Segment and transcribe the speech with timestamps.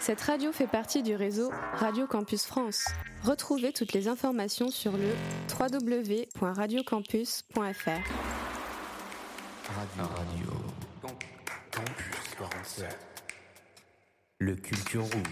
[0.00, 2.86] Cette radio fait partie du réseau Radio Campus France.
[3.24, 5.10] Retrouvez toutes les informations sur le
[5.58, 7.56] www.radiocampus.fr.
[9.76, 10.04] Radio.
[10.16, 10.52] Radio.
[11.70, 12.96] Campus 47.
[14.38, 15.22] Le Culture Room.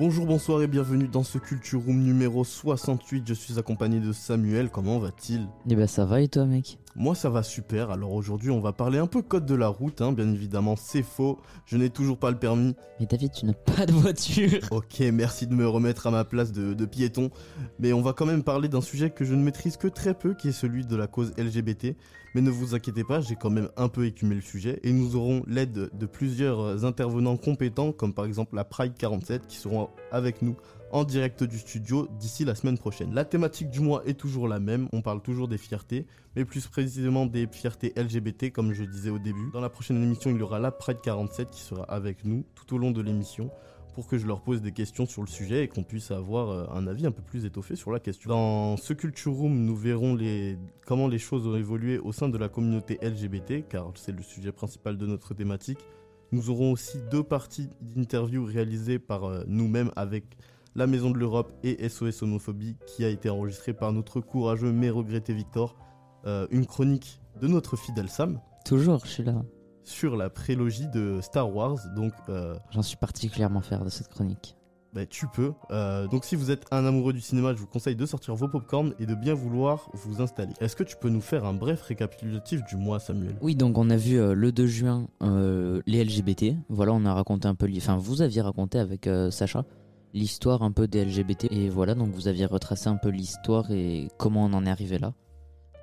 [0.00, 3.22] Bonjour, bonsoir et bienvenue dans ce Culture Room numéro 68.
[3.28, 4.70] Je suis accompagné de Samuel.
[4.70, 5.46] Comment va-t-il?
[5.68, 6.78] Eh ben ça va et toi mec?
[7.00, 7.90] Moi ça va super.
[7.90, 10.02] Alors aujourd'hui on va parler un peu code de la route.
[10.02, 10.12] Hein.
[10.12, 11.38] Bien évidemment c'est faux.
[11.64, 12.74] Je n'ai toujours pas le permis.
[13.00, 16.52] Mais David tu n'as pas de voiture Ok merci de me remettre à ma place
[16.52, 17.30] de, de piéton.
[17.78, 20.34] Mais on va quand même parler d'un sujet que je ne maîtrise que très peu
[20.34, 21.96] qui est celui de la cause LGBT.
[22.34, 25.16] Mais ne vous inquiétez pas, j'ai quand même un peu écumé le sujet et nous
[25.16, 30.42] aurons l'aide de plusieurs intervenants compétents comme par exemple la Pride 47 qui seront avec
[30.42, 30.54] nous
[30.92, 33.14] en direct du studio d'ici la semaine prochaine.
[33.14, 36.66] La thématique du mois est toujours la même, on parle toujours des fiertés, mais plus
[36.66, 39.50] précisément des fiertés LGBT comme je disais au début.
[39.52, 42.74] Dans la prochaine émission, il y aura la Pride 47 qui sera avec nous tout
[42.74, 43.50] au long de l'émission
[43.94, 46.66] pour que je leur pose des questions sur le sujet et qu'on puisse avoir euh,
[46.72, 48.30] un avis un peu plus étoffé sur la question.
[48.30, 52.38] Dans ce Culture Room, nous verrons les, comment les choses ont évolué au sein de
[52.38, 55.78] la communauté LGBT, car c'est le sujet principal de notre thématique.
[56.32, 60.24] Nous aurons aussi deux parties d'interviews réalisées par euh, nous-mêmes avec
[60.74, 64.90] la Maison de l'Europe et SOS Homophobie qui a été enregistrée par notre courageux mais
[64.90, 65.76] regretté Victor.
[66.26, 68.40] Euh, une chronique de notre fidèle Sam.
[68.64, 69.42] Toujours, je suis là.
[69.84, 72.12] Sur la prélogie de Star Wars, donc...
[72.28, 74.56] Euh, J'en suis particulièrement fier de cette chronique.
[74.92, 75.52] Bah, tu peux.
[75.70, 78.48] Euh, donc si vous êtes un amoureux du cinéma, je vous conseille de sortir vos
[78.48, 80.52] popcorns et de bien vouloir vous installer.
[80.60, 83.36] Est-ce que tu peux nous faire un bref récapitulatif du mois, Samuel?
[83.40, 86.56] Oui, donc on a vu euh, le 2 juin euh, les LGBT.
[86.68, 89.64] Voilà, on a raconté un peu, enfin vous aviez raconté avec Sacha
[90.12, 94.08] l'histoire un peu des LGBT et voilà, donc vous aviez retracé un peu l'histoire et
[94.18, 95.12] comment on en est arrivé là.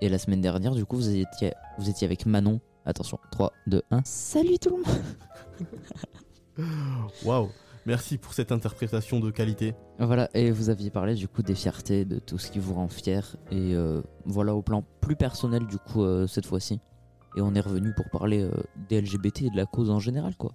[0.02, 2.60] Et la semaine dernière, du coup, vous étiez, vous étiez avec Manon.
[2.86, 4.02] Attention, 3, 2, 1.
[4.06, 6.68] Salut tout le monde
[7.26, 7.50] Waouh
[7.88, 9.74] Merci pour cette interprétation de qualité.
[9.98, 12.90] Voilà, et vous aviez parlé du coup des fiertés, de tout ce qui vous rend
[12.90, 16.82] fier, et euh, voilà au plan plus personnel du coup euh, cette fois-ci.
[17.38, 18.52] Et on est revenu pour parler euh,
[18.90, 20.52] des LGBT et de la cause en général quoi.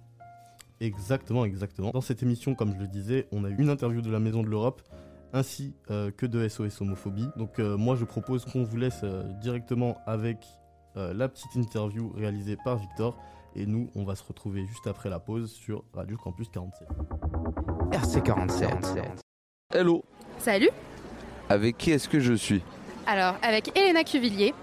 [0.83, 1.91] Exactement, exactement.
[1.91, 4.43] Dans cette émission, comme je le disais, on a eu une interview de la Maison
[4.43, 4.81] de l'Europe
[5.31, 7.27] ainsi euh, que de SOS Homophobie.
[7.37, 10.37] Donc euh, moi je propose qu'on vous laisse euh, directement avec
[10.97, 13.17] euh, la petite interview réalisée par Victor
[13.55, 16.87] et nous on va se retrouver juste après la pause sur Radio Campus 47.
[17.91, 19.21] RC47.
[19.73, 20.03] Hello,
[20.37, 20.69] Salut
[21.49, 22.61] avec qui est-ce que je suis?
[23.05, 24.53] Alors, avec Elena Cuvillier.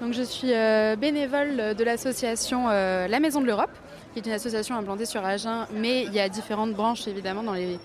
[0.00, 3.70] Donc, je suis euh, bénévole de l'association euh, La Maison de l'Europe,
[4.12, 7.52] qui est une association implantée sur Agen, mais il y a différentes branches évidemment dans
[7.52, 7.78] les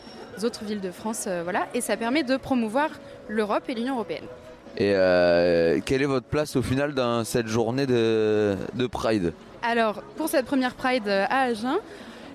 [0.43, 1.25] autres villes de France.
[1.27, 2.89] euh, voilà, et ça permet de promouvoir
[3.27, 4.25] l'Europe et l'Union européenne.
[4.77, 9.33] Et euh, quelle est votre place au final dans cette journée de, de Pride?
[9.61, 11.77] Alors, pour cette première Pride euh, à Agen,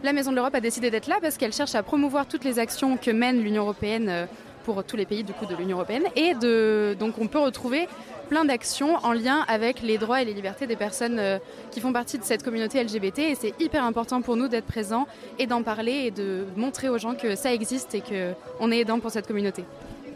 [0.04, 2.60] la Maison de l'Europe a décidé d'être là parce qu'elle cherche à promouvoir toutes les
[2.60, 4.28] actions que mène l'Union européenne
[4.64, 7.88] pour tous les pays du coup de l'Union européenne et de donc on peut retrouver
[8.28, 11.38] plein d'actions en lien avec les droits et les libertés des personnes euh,
[11.70, 15.06] qui font partie de cette communauté LGBT et c'est hyper important pour nous d'être présents
[15.38, 18.78] et d'en parler et de montrer aux gens que ça existe et que on est
[18.78, 19.64] aidant pour cette communauté.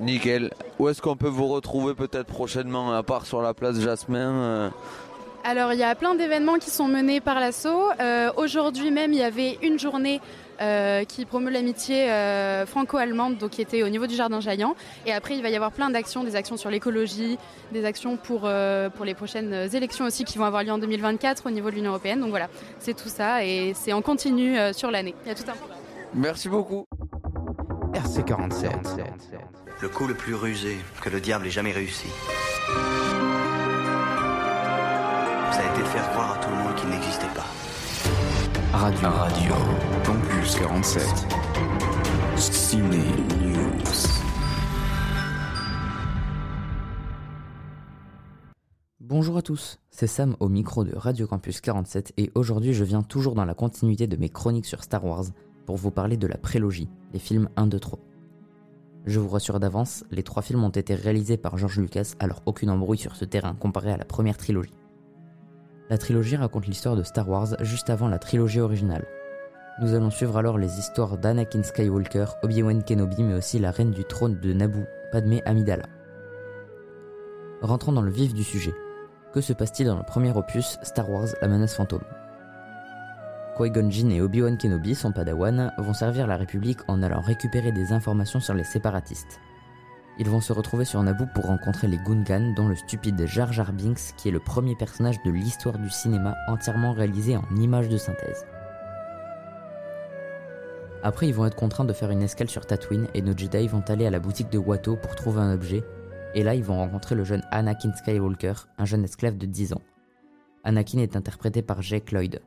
[0.01, 0.51] Nickel.
[0.79, 4.71] Où est-ce qu'on peut vous retrouver peut-être prochainement, à part sur la place Jasmin euh,
[5.45, 7.85] Alors il y a plein d'événements qui sont menés par l'assaut.
[8.01, 10.21] Euh, Aujourd'hui même il y avait une journée
[10.63, 14.75] euh, qui promeut l'amitié euh, franco-allemande, donc qui était au niveau du Jardin Jaillant.
[15.07, 17.39] Et après il va y avoir plein d'actions, des actions sur l'écologie,
[17.73, 21.47] des actions pour, euh, pour les prochaines élections aussi qui vont avoir lieu en 2024
[21.47, 22.21] au niveau de l'Union Européenne.
[22.21, 25.15] Donc voilà, c'est tout ça et c'est en continu euh, sur l'année.
[25.25, 25.79] Il y a tout un programme.
[26.15, 26.87] Merci beaucoup.
[27.95, 28.71] RC47.
[29.81, 32.07] Le coup le plus rusé que le diable ait jamais réussi.
[35.51, 37.12] Ça a été de faire croire à tout le monde qu'il n'existait pas.
[38.83, 39.11] Radio.
[39.11, 39.55] Radio.
[40.05, 41.07] Campus 47.
[42.37, 42.99] Ciné
[43.41, 43.95] News.
[48.99, 53.03] Bonjour à tous, c'est Sam au micro de Radio Campus 47 et aujourd'hui je viens
[53.03, 55.27] toujours dans la continuité de mes chroniques sur Star Wars
[55.65, 58.01] pour vous parler de la prélogie, les films 1, 2, 3.
[59.07, 62.71] Je vous rassure d'avance, les trois films ont été réalisés par George Lucas, alors aucune
[62.71, 64.75] embrouille sur ce terrain comparé à la première trilogie.
[65.93, 69.05] La trilogie raconte l'histoire de Star Wars juste avant la trilogie originale.
[69.79, 74.03] Nous allons suivre alors les histoires d'Anakin Skywalker, Obi-Wan Kenobi, mais aussi la reine du
[74.03, 75.85] trône de Naboo, Padmé Amidala.
[77.61, 78.73] Rentrons dans le vif du sujet.
[79.35, 82.05] Que se passe-t-il dans le premier opus, Star Wars La menace fantôme?
[83.59, 87.93] Qui-Gon Jinn et Obi-Wan Kenobi, son padawan, vont servir la République en allant récupérer des
[87.93, 89.41] informations sur les séparatistes.
[90.19, 93.73] Ils vont se retrouver sur Naboo pour rencontrer les Gungans, dont le stupide Jar Jar
[93.73, 97.97] Binks, qui est le premier personnage de l'histoire du cinéma entièrement réalisé en images de
[97.97, 98.45] synthèse.
[101.03, 103.83] Après, ils vont être contraints de faire une escale sur Tatooine et nos Jedi vont
[103.89, 105.83] aller à la boutique de Watto pour trouver un objet.
[106.35, 109.83] Et là, ils vont rencontrer le jeune Anakin Skywalker, un jeune esclave de 10 ans.
[110.63, 112.41] Anakin est interprété par Jake Lloyd.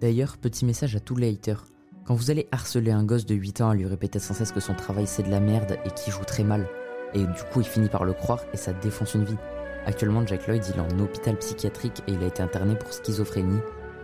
[0.00, 1.64] D'ailleurs, petit message à tous les haters.
[2.06, 4.60] Quand vous allez harceler un gosse de 8 ans à lui répéter sans cesse que
[4.60, 6.68] son travail c'est de la merde et qu'il joue très mal,
[7.14, 9.38] et du coup il finit par le croire et ça défonce une vie.
[9.86, 13.60] Actuellement, Jack Lloyd il est en hôpital psychiatrique et il a été interné pour schizophrénie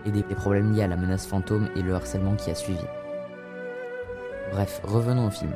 [0.07, 2.85] et des problèmes liés à la menace fantôme et le harcèlement qui a suivi.
[4.51, 5.53] Bref, revenons au film.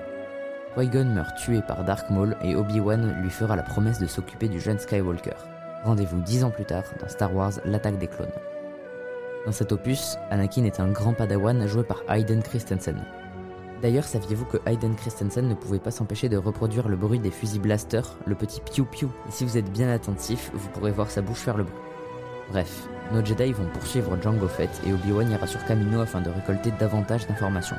[0.76, 4.61] Qui-Gon meurt tué par Dark Maul et Obi-Wan lui fera la promesse de s'occuper du
[4.61, 5.37] jeune Skywalker.
[5.85, 8.29] Rendez-vous dix ans plus tard dans Star Wars L'attaque des clones.
[9.44, 13.05] Dans cet opus, Anakin est un grand padawan joué par Hayden Christensen.
[13.82, 17.61] D'ailleurs, saviez-vous que Hayden Christensen ne pouvait pas s'empêcher de reproduire le bruit des fusils
[17.61, 19.11] blaster, le petit piou piou?
[19.29, 21.76] Et si vous êtes bien attentif, vous pourrez voir sa bouche faire le bruit.
[22.50, 26.70] Bref, nos Jedi vont poursuivre Jango Fett et Obi-Wan ira sur Camino afin de récolter
[26.81, 27.76] davantage d'informations.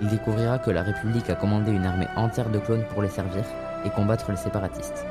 [0.00, 3.44] Il découvrira que la République a commandé une armée entière de clones pour les servir
[3.84, 5.06] et combattre les séparatistes.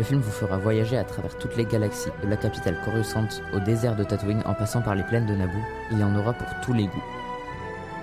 [0.00, 3.60] Le film vous fera voyager à travers toutes les galaxies, de la capitale Coruscant au
[3.60, 5.58] désert de Tatooine en passant par les plaines de Naboo,
[5.90, 7.04] il y en aura pour tous les goûts.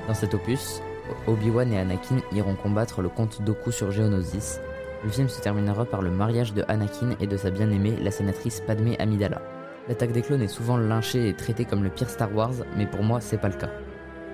[0.08, 0.80] Dans cet opus,
[1.26, 4.62] Obi-Wan et Anakin iront combattre le comte Doku sur Geonosis.
[5.04, 8.62] Le film se terminera par le mariage de Anakin et de sa bien-aimée, la sénatrice
[8.62, 9.42] Padmé Amidala.
[9.90, 13.02] L'attaque des clones est souvent lynchée et traitée comme le pire Star Wars, mais pour
[13.02, 13.72] moi, c'est pas le cas.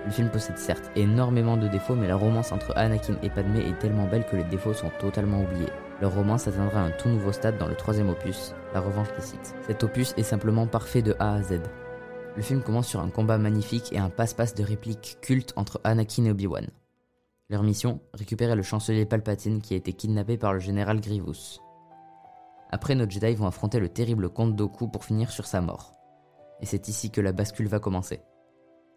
[0.05, 3.79] Le film possède certes énormément de défauts, mais la romance entre Anakin et Padmé est
[3.79, 5.71] tellement belle que les défauts sont totalement oubliés.
[6.01, 9.55] Leur romance atteindra un tout nouveau stade dans le troisième opus, La Revanche des Sith.
[9.67, 11.61] Cet opus est simplement parfait de A à Z.
[12.35, 16.25] Le film commence sur un combat magnifique et un passe-passe de répliques cultes entre Anakin
[16.25, 16.67] et Obi-Wan.
[17.49, 21.59] Leur mission Récupérer le chancelier Palpatine qui a été kidnappé par le général Grievous.
[22.71, 25.93] Après, nos Jedi vont affronter le terrible comte Doku pour finir sur sa mort.
[26.59, 28.21] Et c'est ici que la bascule va commencer.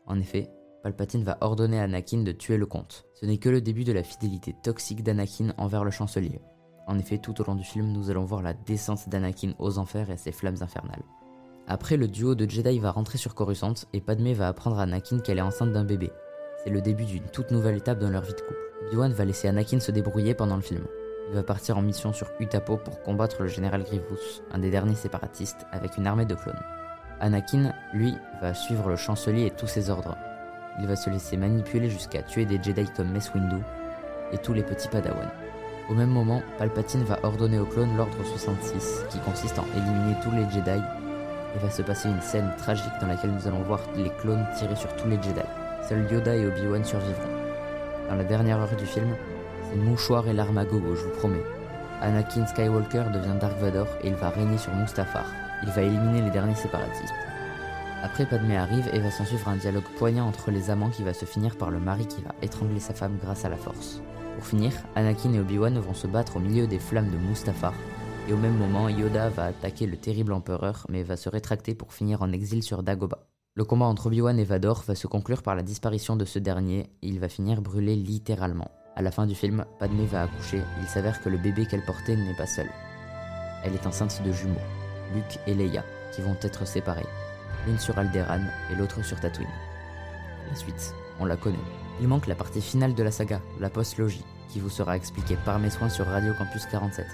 [0.06, 0.50] En effet,
[0.82, 3.04] Palpatine va ordonner à Anakin de tuer le comte.
[3.14, 6.40] Ce n'est que le début de la fidélité toxique d'Anakin envers le chancelier.
[6.86, 10.10] En effet, tout au long du film, nous allons voir la descente d'Anakin aux enfers
[10.10, 11.02] et ses flammes infernales.
[11.66, 15.18] Après, le duo de Jedi va rentrer sur Coruscant et Padmé va apprendre à Anakin
[15.18, 16.12] qu'elle est enceinte d'un bébé.
[16.62, 18.60] C'est le début d'une toute nouvelle étape dans leur vie de couple.
[18.86, 20.86] Obi-Wan va laisser Anakin se débrouiller pendant le film.
[21.28, 24.94] Il va partir en mission sur Utapo pour combattre le général Grievous, un des derniers
[24.94, 26.54] séparatistes, avec une armée de clones.
[27.18, 30.16] Anakin, lui, va suivre le chancelier et tous ses ordres.
[30.78, 33.60] Il va se laisser manipuler jusqu'à tuer des Jedi comme Mace Windu
[34.32, 35.30] et tous les petits Padawan.
[35.88, 40.32] Au même moment, Palpatine va ordonner aux clones l'ordre 66, qui consiste en éliminer tous
[40.32, 44.10] les Jedi, et va se passer une scène tragique dans laquelle nous allons voir les
[44.20, 45.46] clones tirer sur tous les Jedi.
[45.88, 47.22] Seuls Yoda et Obi-Wan survivront.
[48.08, 49.14] Dans la dernière heure du film,
[49.62, 51.44] c'est mouchoir et l'arme à gogo, je vous promets.
[52.02, 55.26] Anakin Skywalker devient Dark Vador et il va régner sur Mustafar.
[55.62, 57.14] Il va éliminer les derniers séparatistes.
[58.02, 61.14] Après, Padmé arrive et va s'en suivre un dialogue poignant entre les amants qui va
[61.14, 64.02] se finir par le mari qui va étrangler sa femme grâce à la force.
[64.36, 67.72] Pour finir, Anakin et Obi-Wan vont se battre au milieu des flammes de Mustafar,
[68.28, 71.94] et au même moment, Yoda va attaquer le terrible empereur, mais va se rétracter pour
[71.94, 73.26] finir en exil sur Dagobah.
[73.54, 76.90] Le combat entre Obi-Wan et Vador va se conclure par la disparition de ce dernier,
[77.00, 78.70] et il va finir brûlé littéralement.
[78.94, 82.16] À la fin du film, Padmé va accoucher, il s'avère que le bébé qu'elle portait
[82.16, 82.68] n'est pas seul.
[83.64, 84.54] Elle est enceinte de jumeaux,
[85.14, 85.82] Luke et Leia,
[86.14, 87.06] qui vont être séparés,
[87.66, 89.48] l'une sur Alderaan et l'autre sur Tatooine.
[90.50, 91.85] La suite, on la connaît.
[92.00, 95.58] Il manque la partie finale de la saga, la post-logie, qui vous sera expliquée par
[95.58, 97.06] mes soins sur Radio Campus 47.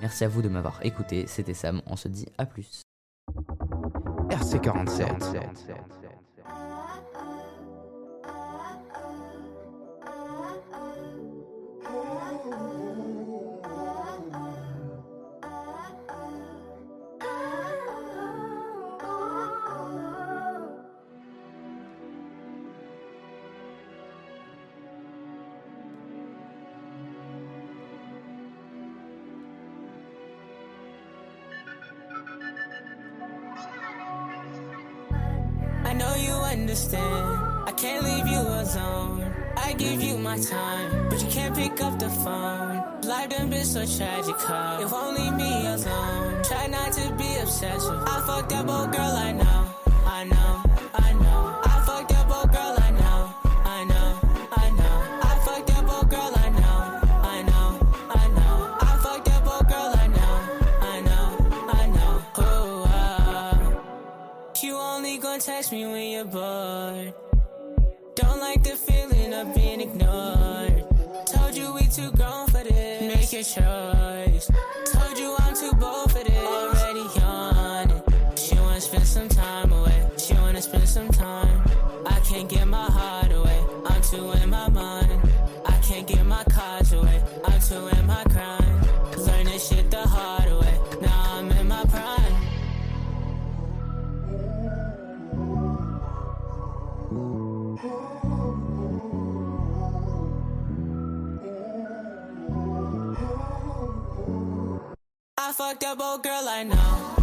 [0.00, 2.82] Merci à vous de m'avoir écouté, c'était Sam, on se dit à plus.
[4.30, 6.05] RC47.
[41.76, 43.00] Pick up the phone.
[43.02, 44.78] Life done been so tragic, huh?
[44.80, 46.42] If only me alone.
[46.44, 48.02] Try not to be obsessive.
[48.06, 49.60] I fucked up, old girl, I know.
[50.06, 50.62] I know,
[50.94, 51.60] I know.
[51.64, 53.34] I fucked up, old girl, I know.
[53.64, 54.08] I know,
[54.52, 54.96] I know.
[55.22, 56.78] I fucked up, old girl, I know.
[57.34, 57.68] I know,
[58.10, 58.76] I know.
[58.80, 60.34] I fucked up, old girl, I know.
[60.94, 61.26] I know,
[61.80, 62.22] I know.
[62.38, 64.62] Oh, uh.
[64.62, 67.25] You only gonna text me when you're bored.
[73.36, 74.75] Your choice.
[105.56, 107.15] Fucked up old girl, I know,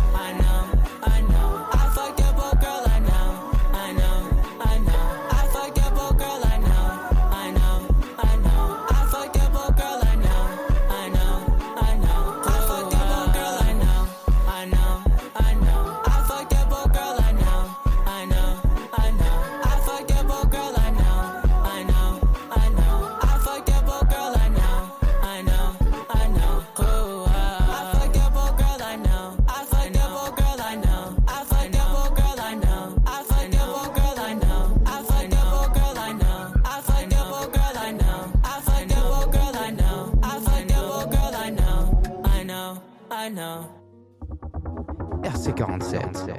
[45.22, 46.34] RC47.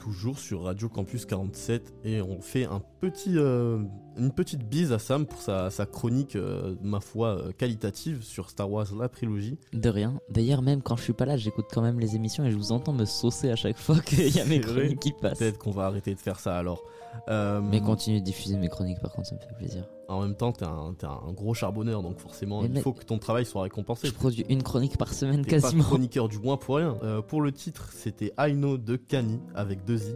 [0.00, 3.78] Toujours sur Radio Campus 47 et on fait un petit, euh,
[4.16, 8.50] une petite bise à Sam pour sa, sa chronique, euh, ma foi, euh, qualitative sur
[8.50, 9.58] Star Wars la prélogie.
[9.72, 10.20] De rien.
[10.28, 12.72] D'ailleurs, même quand je suis pas là, j'écoute quand même les émissions et je vous
[12.72, 15.38] entends me saucer à chaque fois qu'il y a mes chroniques qui passent.
[15.38, 16.82] Peut-être qu'on va arrêter de faire ça alors.
[17.28, 19.84] Euh, Mais continue de diffuser mes chroniques, par contre, ça me fait plaisir.
[20.08, 23.18] En même temps, t'es un, un gros charbonneur, donc forcément, Mais il faut que ton
[23.18, 24.06] travail soit récompensé.
[24.08, 25.82] Je produis une chronique par semaine T'es pas quasiment.
[25.84, 26.96] chroniqueur du mois pour rien.
[27.28, 30.14] Pour le titre, c'était I Know de Kanye avec deux i.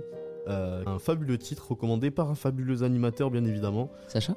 [0.48, 3.90] Euh, un fabuleux titre recommandé par un fabuleux animateur, bien évidemment.
[4.08, 4.34] Sacha?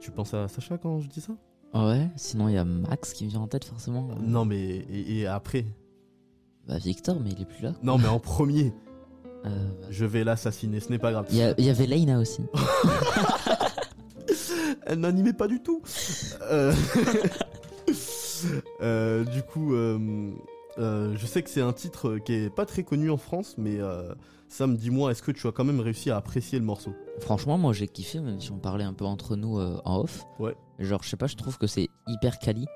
[0.00, 1.32] Tu penses à Sacha quand je dis ça?
[1.74, 4.08] Ouais, sinon il y a Max qui me vient en tête forcément.
[4.20, 5.66] Non, mais et, et après?
[6.66, 7.74] Bah Victor, mais il est plus là.
[7.82, 8.72] Non, mais en premier,
[9.46, 11.26] Euh, bah, je vais l'assassiner, ce n'est pas grave.
[11.30, 12.42] Il y, avait Leina aussi.
[14.86, 15.80] Elle n'animait pas du tout.
[16.50, 16.72] Euh,
[19.24, 19.74] du coup,
[20.78, 23.80] euh, je sais que c'est un titre qui est pas très connu en France, mais
[23.80, 24.14] euh,
[24.48, 26.92] Sam, dis-moi, est-ce que tu as quand même réussi à apprécier le morceau?
[27.20, 30.24] Franchement, moi j'ai kiffé, même si on parlait un peu entre nous euh, en off.
[30.38, 30.54] Ouais.
[30.78, 32.66] Genre, je sais pas, je trouve que c'est hyper quali.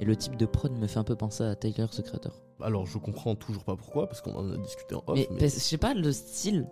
[0.00, 2.32] Et le type de prod me fait un peu penser à Tyler, the Creator.
[2.60, 5.18] Alors, je comprends toujours pas pourquoi, parce qu'on en a discuté en off.
[5.18, 6.68] mais mais- je sais pas, le style.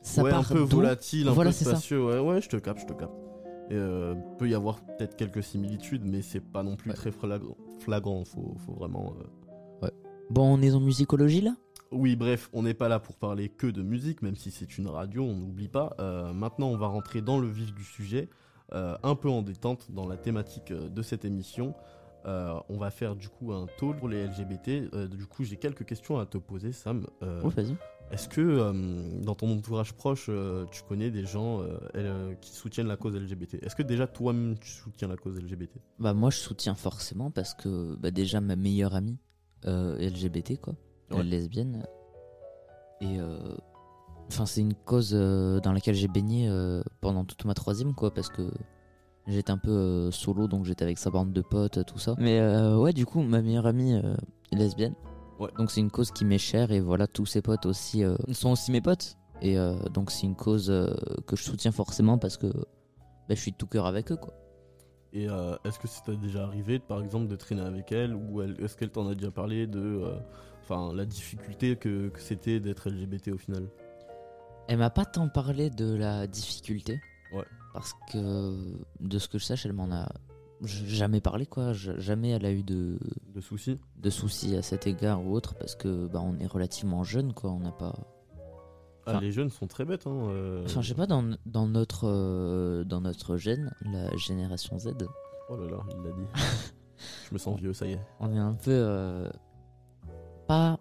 [0.00, 1.70] Ça ouais, un peu volatile, un Voilà, peu c'est ça.
[1.72, 2.04] spacieux.
[2.04, 3.12] Ouais, ouais, je te capte, je te capte.
[3.70, 6.96] Et euh, peut y avoir peut-être quelques similitudes, mais c'est pas non plus Ouais.
[6.96, 7.56] très flagrant.
[7.80, 8.24] flagrant.
[8.24, 9.14] Faut, faut vraiment.
[9.18, 9.24] euh,
[10.30, 11.54] Bon, on est en musicologie là?
[11.90, 14.88] Oui, bref, on n'est pas là pour parler que de musique, même si c'est une
[14.88, 15.94] radio, on n'oublie pas.
[16.00, 18.28] Euh, maintenant, on va rentrer dans le vif du sujet,
[18.72, 21.74] euh, un peu en détente dans la thématique euh, de cette émission.
[22.26, 24.90] Euh, on va faire du coup un talk pour les LGBT.
[25.10, 27.06] Du coup, j'ai quelques questions à te poser, Sam.
[27.20, 27.76] Ouais, vas-y.
[28.10, 30.30] Est-ce que dans ton entourage proche,
[30.70, 31.62] tu connais des gens
[32.40, 36.14] qui soutiennent la cause LGBT Est-ce que déjà toi-même tu soutiens la cause LGBT Bah,
[36.14, 39.18] moi je soutiens forcément parce que bah, déjà ma meilleure amie
[39.66, 40.74] LGBT quoi.
[41.10, 41.22] Ouais.
[41.22, 41.84] lesbienne.
[43.00, 43.38] Et euh,
[44.28, 48.12] enfin, c'est une cause euh, dans laquelle j'ai baigné euh, pendant toute ma troisième quoi
[48.12, 48.50] parce que
[49.26, 52.14] j'étais un peu euh, solo donc j'étais avec sa bande de potes tout ça.
[52.18, 54.16] Mais euh, ouais, du coup, ma meilleure amie euh,
[54.52, 54.94] est lesbienne.
[55.38, 55.50] Ouais.
[55.58, 58.50] Donc c'est une cause qui m'est chère et voilà, tous ses potes aussi euh, sont
[58.52, 59.16] aussi mes potes.
[59.42, 60.94] Et euh, donc c'est une cause euh,
[61.26, 64.32] que je soutiens forcément parce que bah, je suis de tout cœur avec eux quoi.
[65.14, 68.42] Et euh, est-ce que ça t'est déjà arrivé, par exemple, de traîner avec elle Ou
[68.42, 70.16] est-ce qu'elle t'en a déjà parlé de euh,
[70.62, 73.68] enfin, la difficulté que, que c'était d'être LGBT au final?
[74.66, 77.00] Elle m'a pas tant parlé de la difficulté.
[77.32, 77.44] Ouais.
[77.72, 80.08] Parce que de ce que je sache, elle m'en a
[80.62, 81.72] jamais parlé quoi.
[81.72, 82.98] Jamais elle a eu de,
[83.34, 83.78] De soucis?
[83.96, 87.50] de soucis à cet égard ou autre parce que bah on est relativement jeune quoi.
[87.50, 87.94] On n'a pas.
[89.06, 90.06] Ah, Les jeunes sont très bêtes.
[90.06, 90.64] Hein, euh.
[90.64, 94.94] Enfin je sais pas dans, dans notre euh, dans notre gène, la génération Z,
[95.50, 96.26] Oh là là, il l'a dit.
[97.28, 98.00] Je me sens vieux, ça y est.
[98.20, 99.28] on est un peu euh,
[100.46, 100.78] pas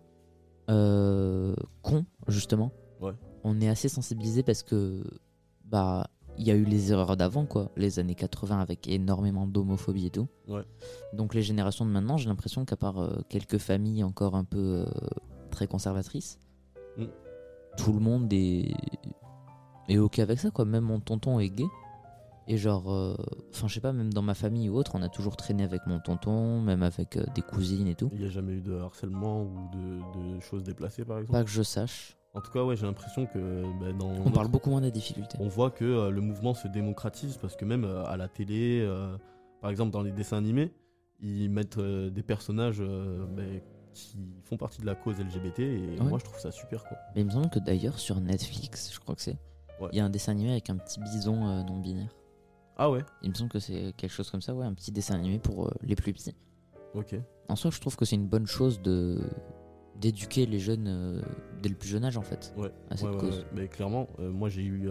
[0.70, 2.72] euh, con justement.
[3.01, 3.12] Ouais.
[3.44, 5.03] On est assez sensibilisé parce que
[5.65, 10.06] bah il y a eu les erreurs d'avant quoi, les années 80 avec énormément d'homophobie
[10.08, 10.27] et tout.
[10.48, 10.63] Ouais.
[11.12, 14.86] Donc les générations de maintenant, j'ai l'impression qu'à part quelques familles encore un peu
[15.51, 16.39] très conservatrices,
[16.98, 17.06] Mm.
[17.77, 18.74] Tout le monde est
[19.89, 20.65] est ok avec ça quoi.
[20.65, 21.65] Même mon tonton est gay.
[22.46, 23.15] Et genre, euh,
[23.53, 25.88] enfin je sais pas, même dans ma famille ou autre, on a toujours traîné avec
[25.88, 28.10] mon tonton, même avec euh, des cousines et tout.
[28.12, 31.39] Il n'y a jamais eu de harcèlement ou de, de choses déplacées, par exemple?
[31.39, 32.18] Pas que je sache.
[32.34, 34.92] En tout cas, ouais, j'ai l'impression que bah, dans On notre- parle beaucoup moins des
[34.92, 35.38] difficultés.
[35.39, 38.86] on voit que euh, le mouvement se démocratise parce que même à la télé,
[39.62, 40.74] par exemple dans les dessins animés,
[41.22, 43.44] ils mettent des personnages bah,
[43.93, 46.05] qui font partie de la cause LGBT et Ouais.
[46.09, 46.97] moi je trouve ça super quoi.
[47.15, 49.38] Mais il me semble que d'ailleurs sur Netflix, je crois que c'est,
[49.79, 49.89] il Ouais.
[49.93, 52.13] y a un dessin animé avec un petit bison euh, non binaire.
[52.77, 55.15] Ah ouais, Il me semble que c'est quelque chose comme ça, ouais, un petit dessin
[55.15, 56.35] animé pour euh, les plus petits.
[56.95, 57.15] ok.
[57.50, 59.21] En soi, je trouve que c'est une bonne chose de
[60.00, 61.21] d'éduquer les jeunes euh,
[61.62, 63.45] dès le plus jeune âge en fait Ouais, à cette cause.
[63.53, 64.89] Mais clairement, moi j'ai eu.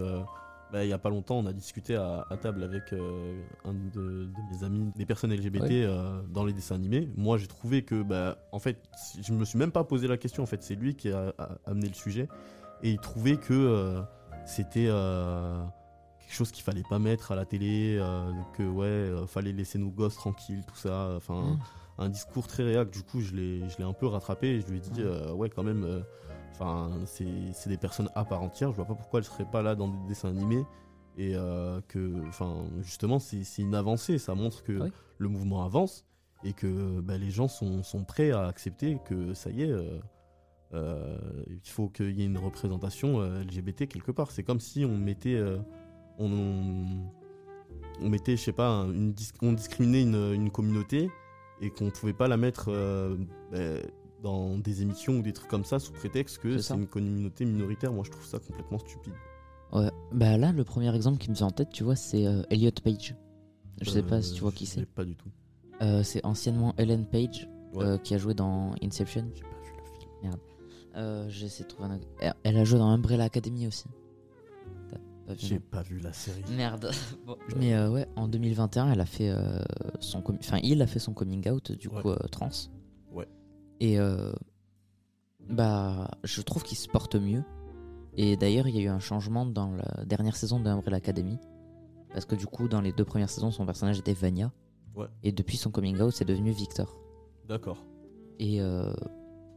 [0.73, 3.73] Bah, il y a pas longtemps, on a discuté à, à table avec euh, un
[3.73, 5.69] de, de mes amis, des personnes LGBT Ouais.
[5.85, 7.07] euh, dans les dessins animés.
[7.15, 8.77] Moi j'ai trouvé que, bah, en fait,
[9.21, 10.41] je me suis même pas posé la question.
[10.43, 12.27] En fait, c'est lui qui a, a- amené le sujet
[12.81, 14.01] et il trouvait que euh,
[14.45, 14.87] c'était
[16.19, 17.99] quelque chose qu'il fallait pas mettre à la télé,
[18.57, 21.13] que ouais, fallait laisser nos gosses tranquilles, tout ça.
[21.15, 21.59] Enfin, Mmh.
[22.01, 22.89] un discours très réac.
[22.89, 25.31] Du coup, je l'ai, je l'ai un peu rattrapé et je lui ai dit, euh,
[25.33, 25.83] ouais, quand même,
[26.53, 28.71] enfin, c'est, des personnes à part entière.
[28.71, 30.63] Je vois pas pourquoi elles seraient pas là dans des dessins animés.
[31.17, 34.17] Et euh, que, enfin, justement, c'est, une avancée.
[34.17, 34.91] Ça montre que Oui.
[35.17, 36.05] le mouvement avance
[36.43, 39.71] et que bah, les gens sont, sont prêts à accepter que ça y est.
[39.71, 39.99] euh,
[40.73, 41.17] euh,
[41.49, 44.31] il faut qu'il y ait une représentation LGBT quelque part.
[44.31, 45.39] C'est comme si on mettait,
[46.17, 46.31] on,
[48.01, 51.11] on, mettait, je sais pas, un- une, on discriminait une, une communauté
[51.61, 52.71] et qu'on pouvait pas la mettre
[53.51, 53.81] ben,
[54.23, 57.91] dans des émissions ou des trucs comme ça sous prétexte que C'est une communauté minoritaire.
[57.93, 59.13] Moi, je trouve ça complètement stupide.
[59.73, 59.91] Ouais.
[60.11, 62.71] Bah là, le premier exemple qui me vient en tête, tu vois, c'est euh, Elliot
[62.83, 63.15] Page.
[63.81, 64.85] Je sais pas si tu vois Euh, qui c'est.
[64.85, 65.29] Pas du tout.
[65.81, 67.83] Euh, c'est anciennement Ellen Page Ouais.
[67.83, 69.25] euh, qui a joué dans Inception.
[69.33, 70.33] J'ai pas vu le film.
[70.95, 71.99] Euh, J'essaie de trouver un.
[72.43, 73.85] Elle- a joué dans Umbrella Academy aussi.
[75.37, 76.43] J'ai pas vu la série.
[76.55, 76.91] Merde.
[77.25, 79.57] Bon, Mais euh, ouais, en 2021, elle a fait euh,
[80.01, 82.01] son, com- enfin, il a fait son coming out du Ouais.
[82.01, 82.49] coup euh, trans.
[83.83, 84.31] Et euh,
[85.49, 87.43] bah, je trouve qu'il se porte mieux.
[88.15, 91.37] Et d'ailleurs, il y a eu un changement dans la dernière saison de Umbrella Academy,
[92.13, 94.53] parce que du coup, dans les deux premières saisons, son personnage était Vania.
[94.95, 95.07] Ouais.
[95.21, 96.95] Et depuis son coming out, c'est devenu Victor.
[97.49, 97.85] D'accord.
[98.39, 98.93] Et euh,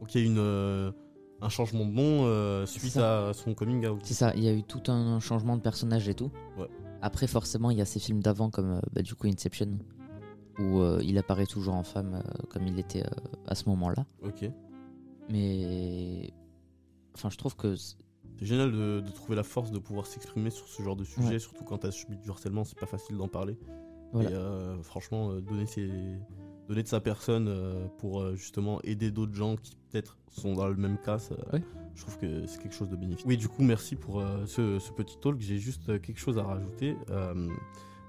[0.01, 0.91] Donc il y a une, euh,
[1.39, 3.29] un changement de nom euh, suite ça.
[3.29, 4.01] à son coming out.
[4.03, 6.31] c'est ça, il y a eu tout un changement de personnage et tout.
[6.57, 6.67] Ouais.
[7.01, 9.77] Après, forcément, il y a ces films d'avant comme euh, bah, du coup Inception,
[10.59, 13.09] où euh, il apparaît toujours en femme euh, comme il était euh,
[13.47, 14.05] à ce moment-là.
[14.23, 14.49] Ok.
[15.29, 16.31] Mais
[17.15, 17.97] enfin, je trouve que C'est
[18.45, 21.39] génial de, de trouver la force de pouvoir s'exprimer sur ce genre de sujet, Ouais.
[21.39, 23.57] surtout quand t'as subi du harcèlement, c'est pas facile d'en parler.
[24.13, 24.29] Voilà.
[24.29, 25.89] Et euh, franchement, euh, donner, ses,
[26.67, 30.75] donner de sa personne euh, pour justement aider d'autres gens qui peut-être sont dans le
[30.75, 31.61] même cas, ça- Ouais.
[31.95, 33.25] je trouve que c'est quelque chose de bénéfique.
[33.27, 35.39] Oui, du coup, merci pour ce, ce petit talk.
[35.41, 36.95] J'ai juste quelque chose à rajouter.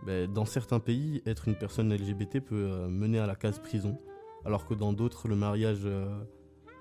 [0.06, 3.98] Ben, dans certains pays, être une personne LGBT peut euh, mener à la case prison,
[4.44, 6.06] alors que dans d'autres, le mariage euh,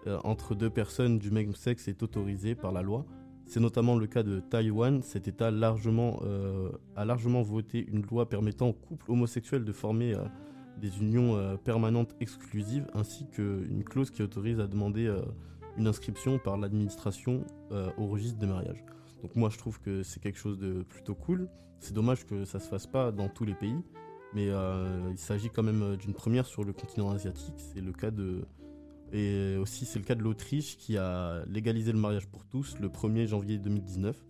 [0.05, 3.05] euh, entre deux personnes du même sexe est autorisé par la loi.
[3.45, 5.01] C'est notamment le cas de Taïwan.
[5.01, 10.15] Cet État a largement voté une loi permettant aux couples homosexuels de former
[10.81, 15.09] des unions permanentes exclusives, ainsi qu'une clause qui autorise à demander
[15.77, 17.45] une inscription par l'administration
[17.97, 18.83] au registre des mariages.
[19.21, 21.47] Donc moi je trouve que c'est quelque chose de plutôt cool.
[21.79, 23.77] C'est dommage que ça se fasse pas dans tous les pays,
[24.33, 27.55] mais euh, il s'agit quand même d'une première sur le continent asiatique.
[27.57, 28.45] C'est le cas de
[29.13, 32.89] et aussi, c'est le cas de l'Autriche qui a légalisé le mariage pour tous le
[32.89, 34.21] 1er janvier 2019.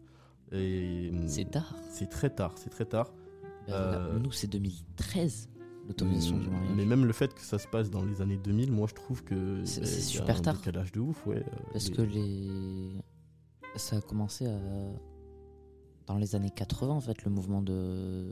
[0.51, 1.73] Et c'est tard.
[1.89, 3.11] c'est très tard, c'est très tard.
[3.67, 5.49] Ben, Euh, Nous, c'est 2013
[5.87, 6.69] l'autorisation du mariage.
[6.75, 9.23] Mais même le fait que ça se passe dans les années 2000, moi je trouve
[9.23, 10.57] que C'est- super un tard.
[10.57, 11.37] décalage de ouf, ouais.
[11.37, 12.91] euh, Parce que les.
[13.77, 14.59] Ça a commencé à...
[16.07, 18.31] dans les années 80, en fait, le mouvement de.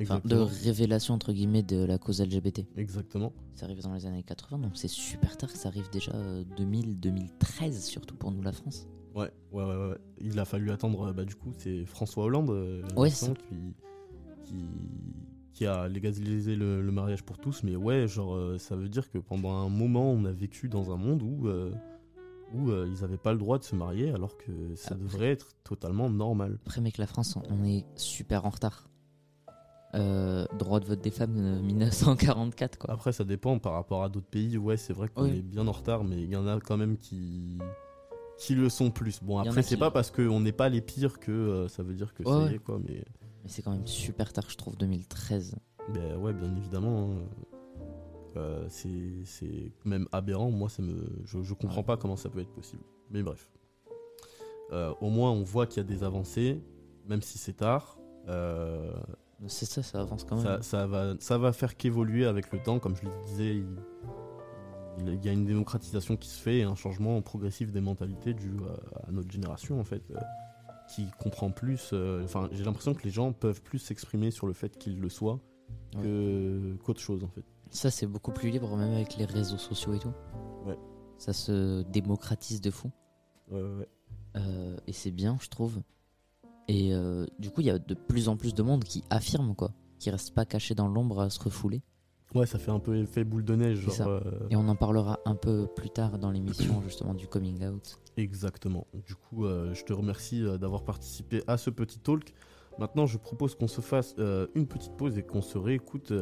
[0.00, 0.48] Enfin, de Exactement.
[0.64, 2.60] révélation, entre guillemets, de la cause LGBT.
[2.76, 3.32] Exactement.
[3.54, 6.12] C'est arrivé dans les années 80, donc c'est super tard que ça arrive déjà
[6.56, 8.86] 2000-2013, surtout pour nous, la France.
[9.14, 9.96] Ouais, ouais, ouais, ouais.
[10.20, 13.74] Il a fallu attendre, euh, bah, du coup, c'est François Hollande euh, Ouais, qui,
[14.44, 14.64] qui,
[15.52, 17.64] qui a légalisé le, le mariage pour tous.
[17.64, 20.92] Mais ouais, genre, euh, ça veut dire que pendant un moment, on a vécu dans
[20.92, 21.72] un monde où, euh,
[22.54, 25.30] où euh, ils n'avaient pas le droit de se marier, alors que ça Après- devrait
[25.32, 26.58] être totalement normal.
[26.66, 28.88] Après, mec, la France, on- est super en retard.
[29.94, 32.92] Euh, droit de vote des femmes, euh, 1944, quoi.
[32.92, 34.58] Après, ça dépend par rapport à d'autres pays.
[34.58, 35.38] Ouais, c'est vrai qu'on Oui.
[35.38, 37.58] est bien en retard, mais il y en a quand même qui,
[38.38, 39.22] qui le sont plus.
[39.22, 41.94] Bon, après, c'est qui- pas parce qu'on n'est pas les pires que euh, ça veut
[41.94, 42.52] dire que Ouais, ça ouais.
[42.52, 42.78] y est, quoi.
[42.86, 43.02] Mais
[43.44, 45.56] Mais c'est quand même super tard, je trouve, 2013.
[45.94, 47.12] ben, ouais, bien évidemment.
[47.12, 47.46] hein.
[48.36, 50.50] Euh, c'est même aberrant.
[50.50, 51.82] Moi, ça me, je, je comprends Ouais.
[51.86, 52.82] pas comment ça peut être possible.
[53.10, 53.50] Mais bref.
[54.72, 56.60] Euh, au moins, on voit qu'il y a des avancées,
[57.06, 57.98] même si c'est tard.
[58.28, 58.92] Euh,
[59.46, 60.44] C'est ça, ça avance quand même.
[60.44, 62.78] ça, ça va, ça va faire qu'évoluer avec le temps.
[62.78, 63.62] Comme je le disais,
[64.98, 68.50] il, y a une démocratisation qui se fait et un changement progressif des mentalités dû
[69.04, 70.18] à, à notre génération en fait, euh,
[70.94, 71.94] qui comprend plus.
[72.24, 75.40] Enfin, j'ai l'impression que les gens peuvent plus s'exprimer sur le fait qu'ils le soient
[76.84, 77.44] qu'autre chose en fait.
[77.70, 80.12] Ça, c'est beaucoup plus libre, même avec les réseaux sociaux et tout.
[80.66, 80.78] Ouais.
[81.18, 82.90] Ça se démocratise de fou.
[83.50, 83.88] Ouais, ouais, ouais.
[84.36, 85.80] Euh, et c'est bien, je trouve.
[86.68, 89.54] Et euh, du coup, il y a de plus en plus de monde qui affirme,
[89.54, 89.72] quoi.
[89.98, 91.82] Qui reste pas caché dans l'ombre à se refouler.
[92.34, 93.78] Ouais, ça fait un peu effet boule de neige.
[93.80, 94.06] Genre, ça.
[94.06, 97.98] euh, Et on en parlera un peu plus tard dans l'émission, justement, du coming out.
[98.16, 98.86] Exactement.
[99.06, 102.34] Du coup, je te remercie d'avoir participé à ce petit talk.
[102.78, 104.14] Maintenant, je propose qu'on se fasse
[104.54, 106.12] une petite pause et qu'on se réécoute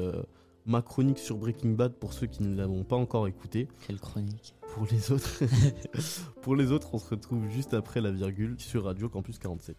[0.67, 3.69] ma chronique sur Breaking Bad pour ceux qui ne l'avons pas encore écouté.
[3.87, 5.45] Quelle chronique Pour les autres,
[6.43, 9.77] pour les autres, on se retrouve juste après la virgule sur Radio Campus 47.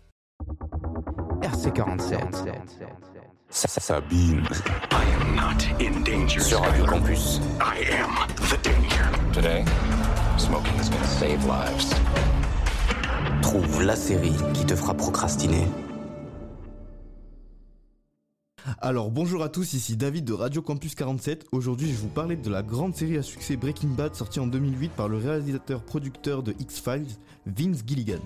[1.41, 2.57] RC47.
[3.49, 4.43] Sabine.
[4.91, 6.41] I am not in danger.
[6.41, 7.39] Sur Radio Campus.
[7.59, 9.09] I am the danger.
[9.33, 9.65] Today,
[10.37, 11.93] smoking is gonna save lives.
[13.41, 15.65] Trouve la série qui te fera procrastiner.
[18.81, 21.45] Alors bonjour à tous, ici David de Radio Campus 47.
[21.53, 24.47] Aujourd'hui je vais vous parler de la grande série à succès Breaking Bad sortie en
[24.47, 27.07] 2008 par le réalisateur-producteur de X-Files,
[27.45, 28.19] Vince Gilligan.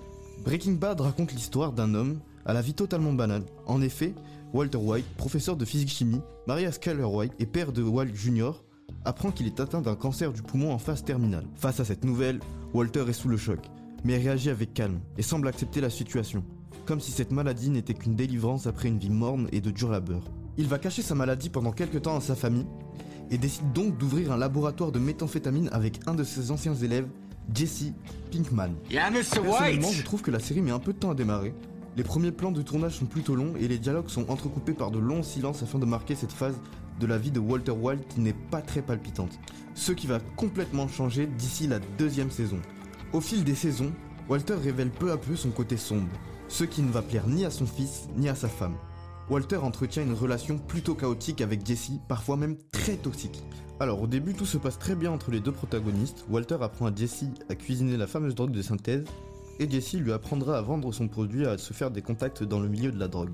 [0.44, 3.44] Breaking Bad raconte l'histoire d'un homme à la vie totalement banale.
[3.66, 4.14] En effet,
[4.52, 8.50] Walter White, professeur de physique-chimie, marié à Skyler White et père de Walt Jr.,
[9.04, 11.46] apprend qu'il est atteint d'un cancer du poumon en phase terminale.
[11.54, 12.40] Face à cette nouvelle,
[12.74, 13.60] Walter est sous le choc,
[14.02, 16.44] mais réagit avec calme et semble accepter la situation
[16.86, 20.22] comme si cette maladie n'était qu'une délivrance après une vie morne et de dur labeur.
[20.56, 22.66] Il va cacher sa maladie pendant quelques temps à sa famille
[23.30, 27.08] et décide donc d'ouvrir un laboratoire de méthamphétamine avec un de ses anciens élèves,
[27.54, 27.92] Jesse
[28.30, 28.74] Pinkman.
[28.90, 31.54] Personnellement, je trouve que la série met un peu de temps à démarrer.
[31.96, 34.98] Les premiers plans de tournage sont plutôt longs et les dialogues sont entrecoupés par de
[34.98, 36.54] longs silences afin de marquer cette phase
[37.00, 39.38] de la vie de Walter White qui n'est pas très palpitante.
[39.74, 42.58] Ce qui va complètement changer d'ici la deuxième saison.
[43.12, 43.92] Au fil des saisons,
[44.28, 46.08] Walter révèle peu à peu son côté sombre,
[46.52, 48.76] ce qui ne va plaire ni à son fils ni à sa femme.
[49.30, 53.42] Walter entretient une relation plutôt chaotique avec Jesse, parfois même très toxique.
[53.80, 56.94] Alors au début tout se passe très bien entre les deux protagonistes, Walter apprend à
[56.94, 59.06] Jesse à cuisiner la fameuse drogue de synthèse,
[59.60, 62.60] et Jesse lui apprendra à vendre son produit et à se faire des contacts dans
[62.60, 63.32] le milieu de la drogue.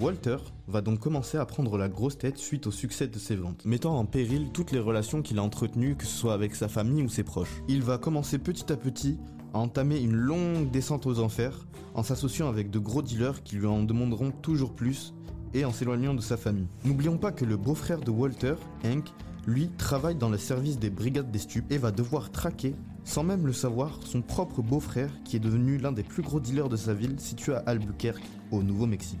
[0.00, 3.66] Walter va donc commencer à prendre la grosse tête suite au succès de ses ventes,
[3.66, 7.02] mettant en péril toutes les relations qu'il a entretenues, que ce soit avec sa famille
[7.02, 7.62] ou ses proches.
[7.68, 9.18] Il va commencer petit à petit
[9.52, 13.66] à entamer une longue descente aux enfers, en s'associant avec de gros dealers qui lui
[13.66, 15.14] en demanderont toujours plus
[15.54, 16.68] et en s'éloignant de sa famille.
[16.84, 19.12] N'oublions pas que le beau-frère de Walter, Hank,
[19.46, 23.52] lui travaille dans le service des brigades des et va devoir traquer, sans même le
[23.52, 27.18] savoir, son propre beau-frère qui est devenu l'un des plus gros dealers de sa ville
[27.18, 29.20] situé à Albuquerque, au Nouveau-Mexique.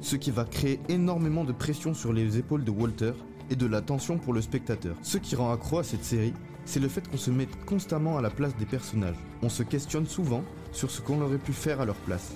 [0.00, 3.12] Ce qui va créer énormément de pression sur les épaules de Walter
[3.50, 4.96] et de la tension pour le spectateur.
[5.02, 6.32] Ce qui rend accro à cette série,
[6.70, 9.18] c'est le fait qu'on se mette constamment à la place des personnages.
[9.42, 12.32] On se questionne souvent sur ce qu'on aurait pu faire à leur place.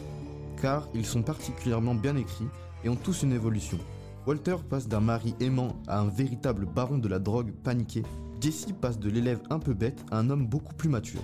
[0.61, 2.49] Car ils sont particulièrement bien écrits
[2.83, 3.79] et ont tous une évolution.
[4.27, 8.03] Walter passe d'un mari aimant à un véritable baron de la drogue paniqué.
[8.41, 11.23] Jesse passe de l'élève un peu bête à un homme beaucoup plus mature.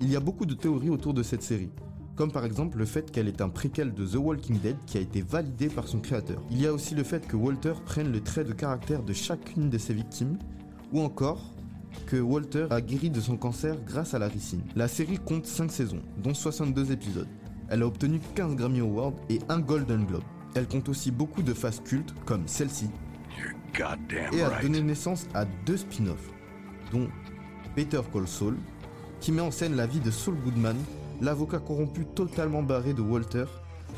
[0.00, 1.70] Il y a beaucoup de théories autour de cette série,
[2.16, 5.00] comme par exemple le fait qu'elle est un préquel de The Walking Dead qui a
[5.00, 6.42] été validé par son créateur.
[6.50, 9.70] Il y a aussi le fait que Walter prenne le trait de caractère de chacune
[9.70, 10.38] de ses victimes,
[10.92, 11.54] ou encore
[12.06, 14.62] que Walter a guéri de son cancer grâce à la ricine.
[14.76, 17.28] La série compte 5 saisons, dont 62 épisodes.
[17.68, 20.22] Elle a obtenu 15 Grammy Awards et un Golden Globe.
[20.54, 22.88] Elle compte aussi beaucoup de phases cultes comme celle-ci
[24.32, 26.30] et a donné naissance à deux spin-offs,
[26.90, 27.08] dont
[27.76, 28.56] Better Call Saul,
[29.20, 30.76] qui met en scène la vie de Saul Goodman,
[31.20, 33.44] l'avocat corrompu totalement barré de Walter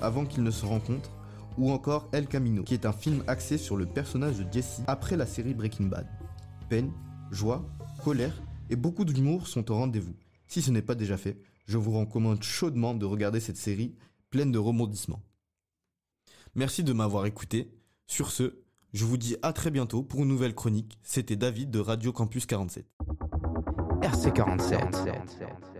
[0.03, 1.11] avant qu'ils ne se rencontrent,
[1.59, 5.17] ou encore El Camino, qui est un film axé sur le personnage de Jesse après
[5.17, 6.07] la série Breaking Bad.
[6.69, 6.93] Peine,
[7.31, 7.65] joie,
[8.01, 10.15] colère et beaucoup d'humour sont au rendez-vous.
[10.47, 13.95] Si ce n'est pas déjà fait, je vous recommande chaudement de regarder cette série
[14.31, 15.23] pleine de rebondissements.
[16.55, 17.71] Merci de m'avoir écouté.
[18.07, 18.61] Sur ce,
[18.93, 20.99] je vous dis à très bientôt pour une nouvelle chronique.
[21.03, 22.87] C'était David de Radio Campus 47.
[24.03, 25.80] RC47.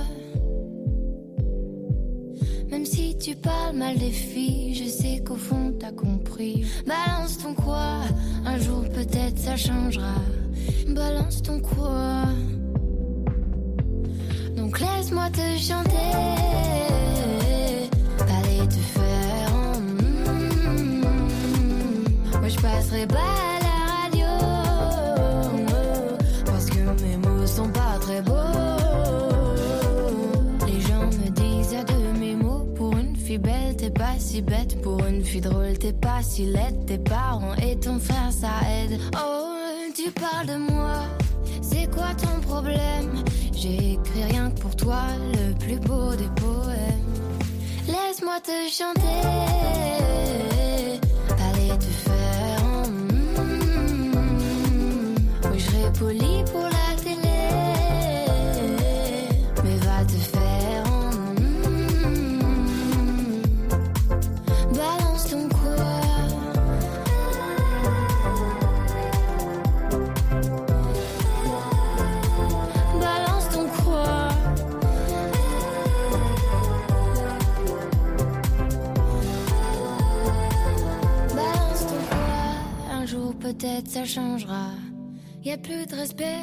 [3.23, 6.65] Tu parles mal des filles, je sais qu'au fond t'as compris.
[6.87, 8.01] Balance ton quoi,
[8.45, 10.15] un jour peut-être ça changera.
[10.87, 12.23] Balance ton quoi.
[14.57, 16.11] Donc laisse-moi te chanter.
[18.17, 19.51] Pas te faire.
[22.39, 23.50] Moi je pas.
[34.41, 34.81] Bête.
[34.81, 36.85] Pour une fille drôle, t'es pas si laide.
[36.85, 38.99] Tes parents et ton frère, ça aide.
[39.15, 39.53] Oh,
[39.95, 41.03] tu parles de moi.
[41.61, 43.23] C'est quoi ton problème?
[43.55, 47.11] J'ai écrit rien que pour toi, le plus beau des poèmes.
[47.87, 49.21] Laisse-moi te chanter.
[51.29, 52.63] Allez te faire.
[52.65, 53.41] en mm.
[55.51, 56.70] Oui, je serai pour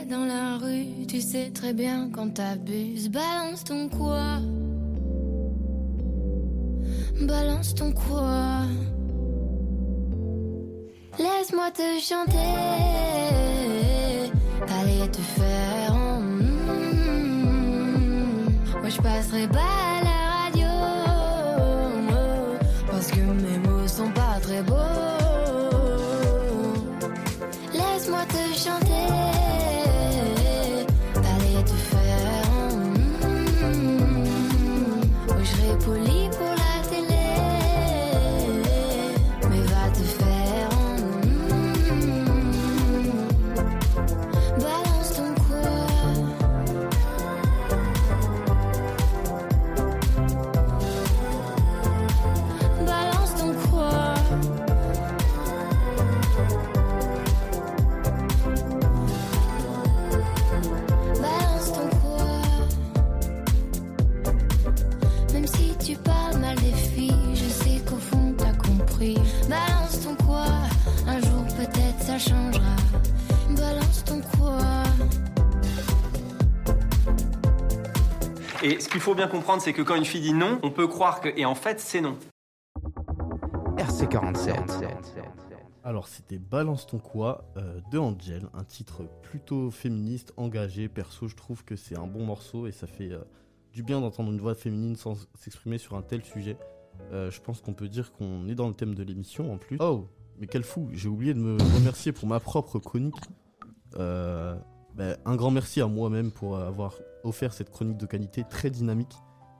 [0.08, 1.06] dans la rue.
[1.06, 3.08] Tu sais très bien quand t'abuses.
[3.10, 4.38] Balance ton quoi?
[7.20, 8.62] Balance ton quoi?
[11.18, 12.38] Laisse-moi te chanter.
[14.80, 15.92] Allez te faire.
[15.92, 16.48] en mm.
[18.80, 20.68] Moi je passerai pas à la radio.
[22.90, 24.74] Parce que mes mots sont pas très beaux.
[27.74, 28.87] Laisse-moi te chanter.
[79.08, 81.30] Faut bien comprendre, c'est que quand une fille dit non, on peut croire que.
[81.34, 82.18] Et en fait, c'est non.
[83.78, 84.54] RC47.
[85.82, 90.90] Alors c'était Balance ton quoi euh, de Angel, un titre plutôt féministe, engagé.
[90.90, 93.20] Perso, je trouve que c'est un bon morceau et ça fait euh,
[93.72, 96.58] du bien d'entendre une voix féminine sans s'exprimer sur un tel sujet.
[97.10, 99.78] Euh, je pense qu'on peut dire qu'on est dans le thème de l'émission en plus.
[99.80, 100.06] Oh,
[100.38, 103.16] mais quel fou, j'ai oublié de me remercier pour ma propre chronique.
[103.96, 104.54] Euh,
[104.94, 109.12] ben, un grand merci à moi-même pour avoir offert cette chronique de qualité très dynamique.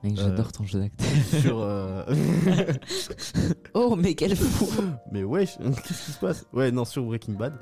[0.03, 1.07] Mec, j'adore ton jeu d'acteur.
[1.41, 1.59] Sur.
[1.59, 2.05] euh,
[3.73, 4.67] Oh, mais quel fou
[5.11, 6.45] Mais wesh, qu'est-ce qui se passe?
[6.53, 7.53] Ouais, non, sur Breaking Bad.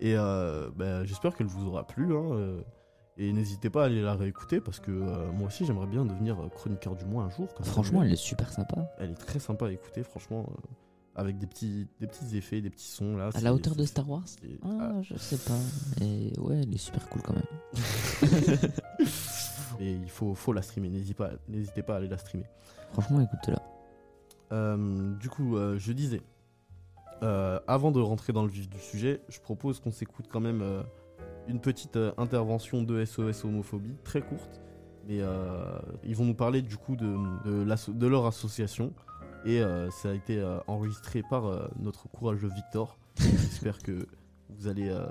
[0.00, 2.14] Et euh, bah, j'espère qu'elle vous aura plu.
[2.16, 2.60] hein, euh,
[3.16, 6.40] et n'hésitez pas à aller la réécouter parce que euh, moi aussi j'aimerais bien devenir
[6.40, 7.48] euh, chroniqueur du mois un jour.
[7.62, 8.88] Franchement, elle est super sympa.
[8.98, 10.46] Elle est très sympa à écouter, franchement.
[11.20, 13.30] Avec des petits, des petits effets, des petits sons là.
[13.34, 15.58] À la hauteur de Star Wars c'est- Ah, je sais pas.
[16.00, 17.42] Mais ouais, elle est super cool quand même.
[19.80, 22.44] Et il faut, faut la streamer, n'hésitez pas, n'hésitez pas à aller la streamer.
[22.92, 23.62] Franchement, écoute-la.
[24.52, 26.22] Euh, du coup, euh, je disais,
[27.22, 30.62] euh, avant de rentrer dans le vif du sujet, je propose qu'on s'écoute quand même
[31.48, 34.60] une petite intervention de SOS homophobie, très courte,
[35.06, 35.20] mais
[36.04, 38.92] ils vont nous parler du coup de, de leur association,
[39.44, 42.98] et euh, ça a été euh, enregistré par euh, notre courageux Victor.
[43.18, 44.06] J'espère que
[44.48, 45.06] vous allez, euh,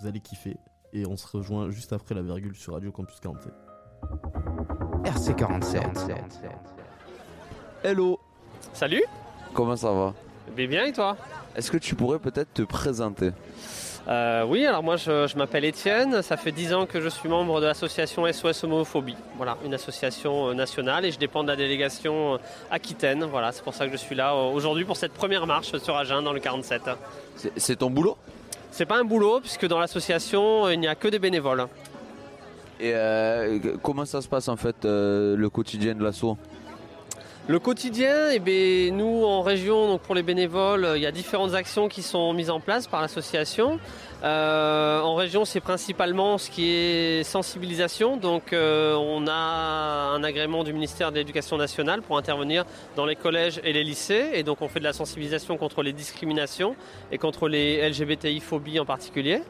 [0.00, 0.56] vous allez kiffer,
[0.92, 3.52] et on se rejoint juste après la virgule sur Radio Campus 47.
[5.04, 6.20] RC47.
[7.82, 8.18] Hello,
[8.72, 9.04] Salut,
[9.54, 10.14] comment ça va?
[10.54, 11.16] Bien bien et toi?
[11.54, 13.30] Est-ce que tu pourrais peut-être te présenter?
[14.08, 17.28] Euh, Oui, alors moi je, je m'appelle Étienne, ça fait 10 ans que je suis
[17.28, 19.16] membre de l'association SOS Homophobie.
[19.36, 22.38] Voilà, une association euh, nationale et je dépends de la délégation euh,
[22.70, 23.24] Aquitaine.
[23.24, 26.22] Voilà, c'est pour ça que je suis là aujourd'hui pour cette première marche sur Agen
[26.22, 26.82] dans le 47.
[27.56, 28.16] C'est- ton boulot?
[28.70, 31.66] C'est pas un boulot puisque dans l'association il n'y a que des bénévoles.
[32.78, 36.36] Et euh, comment ça se passe en fait euh, le quotidien de l'asso?
[37.48, 41.12] Le quotidien, eh ben, nous en région, donc pour les bénévoles, euh, il y a
[41.12, 43.78] différentes actions qui sont mises en place par l'association.
[44.24, 48.16] Euh, en région, c'est principalement ce qui est sensibilisation.
[48.16, 52.64] Donc, euh, on a un agrément du ministère de l'Éducation nationale pour intervenir
[52.96, 54.30] dans les collèges et les lycées.
[54.34, 56.76] Et donc, on fait de la sensibilisation contre les discriminations
[57.12, 59.42] et contre les LGBTI-phobies en particulier.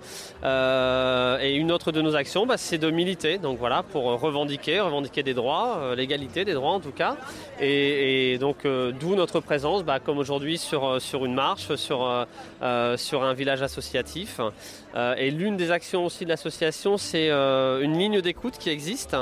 [0.45, 3.39] Euh, et une autre de nos actions, bah, c'est de militer.
[3.39, 7.17] Donc, voilà, pour revendiquer, revendiquer des droits, euh, l'égalité des droits en tout cas.
[7.61, 12.27] Et, et donc, euh, d'où notre présence, bah, comme aujourd'hui sur, sur une marche, sur,
[12.63, 14.41] euh, sur un village associatif.
[14.97, 19.17] Euh, et l'une des actions aussi de l'association, c'est euh, une ligne d'écoute qui existe.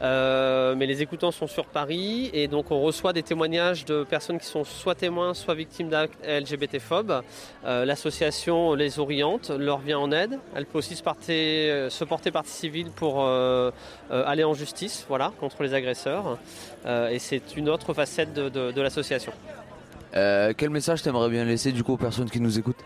[0.00, 4.38] Euh, mais les écoutants sont sur Paris et donc on reçoit des témoignages de personnes
[4.38, 7.22] qui sont soit témoins, soit victimes d'actes LGBT-phobes.
[7.64, 10.38] L'association les oriente, leur vient en aide.
[10.54, 13.26] Elle peut aussi se, porter, partie civile pour
[14.10, 16.38] aller en justice voilà, contre les agresseurs.
[16.86, 19.32] Et c'est une autre facette de, l'association.
[20.12, 22.84] Quel message t'aimerais bien laisser du coup aux personnes qui nous écoutent?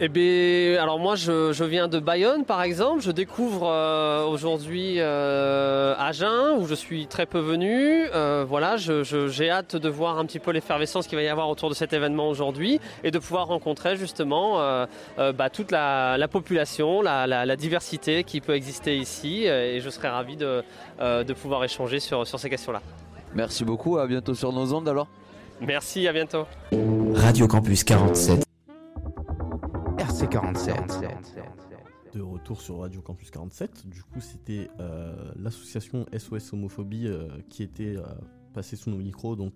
[0.00, 4.96] Eh bien, alors moi je, je viens de Bayonne par exemple, je découvre euh, aujourd'hui
[4.98, 8.04] euh, Agen où je suis très peu venu.
[8.12, 11.28] Euh, voilà, je- je- j'ai hâte de voir un petit peu l'effervescence qu'il va y
[11.28, 14.86] avoir autour de cet événement aujourd'hui et de pouvoir rencontrer justement euh,
[15.20, 19.78] euh, bah, toute la, la population, la, la- la diversité qui peut exister ici et
[19.80, 20.64] je serais ravi de,
[21.00, 22.82] euh, de pouvoir échanger sur, sur ces questions-là.
[23.32, 25.06] Merci beaucoup, à bientôt sur nos ondes alors.
[25.60, 26.46] Merci, à bientôt.
[27.14, 28.43] Radio Campus 47.
[29.98, 31.04] RC47.
[32.14, 33.88] De retour sur Radio Campus 47.
[33.88, 38.02] Du coup, c'était euh, l'association SOS Homophobie euh, qui était euh,
[38.52, 39.36] passée sous nos micros.
[39.36, 39.54] Donc,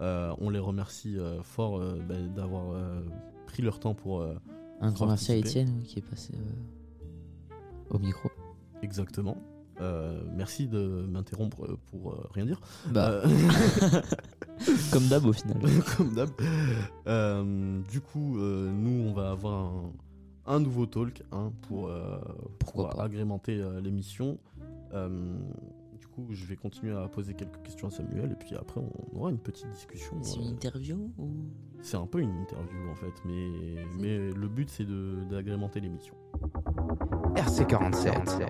[0.00, 3.00] euh, on les remercie euh, fort euh, bah, d'avoir euh,
[3.46, 4.20] pris leur temps pour.
[4.20, 4.34] euh,
[4.80, 5.36] Un grand merci à.
[5.36, 7.54] Étienne oui, qui est passé euh,
[7.90, 8.30] au micro.
[8.82, 9.36] Exactement.
[9.80, 12.60] Euh, merci de m'interrompre pour euh, rien dire.
[12.90, 13.26] Bah, Euh,
[14.92, 15.56] comme d'hab, au final.
[15.96, 16.30] Comme d'hab.
[17.06, 19.92] Euh, du coup, euh, nous, on va avoir un,
[20.46, 22.18] un nouveau talk hein, pour, euh,
[22.58, 24.38] pour agrémenter l'émission.
[24.92, 29.18] Du coup, je vais continuer à poser quelques questions à Samuel et puis après, on
[29.18, 30.16] aura une petite discussion.
[30.22, 31.30] C'est une interview ou?
[31.82, 34.86] C'est un peu une interview en fait, mais, mais le but c'est
[35.28, 36.14] d'agrémenter l'émission.
[37.34, 38.46] RC47.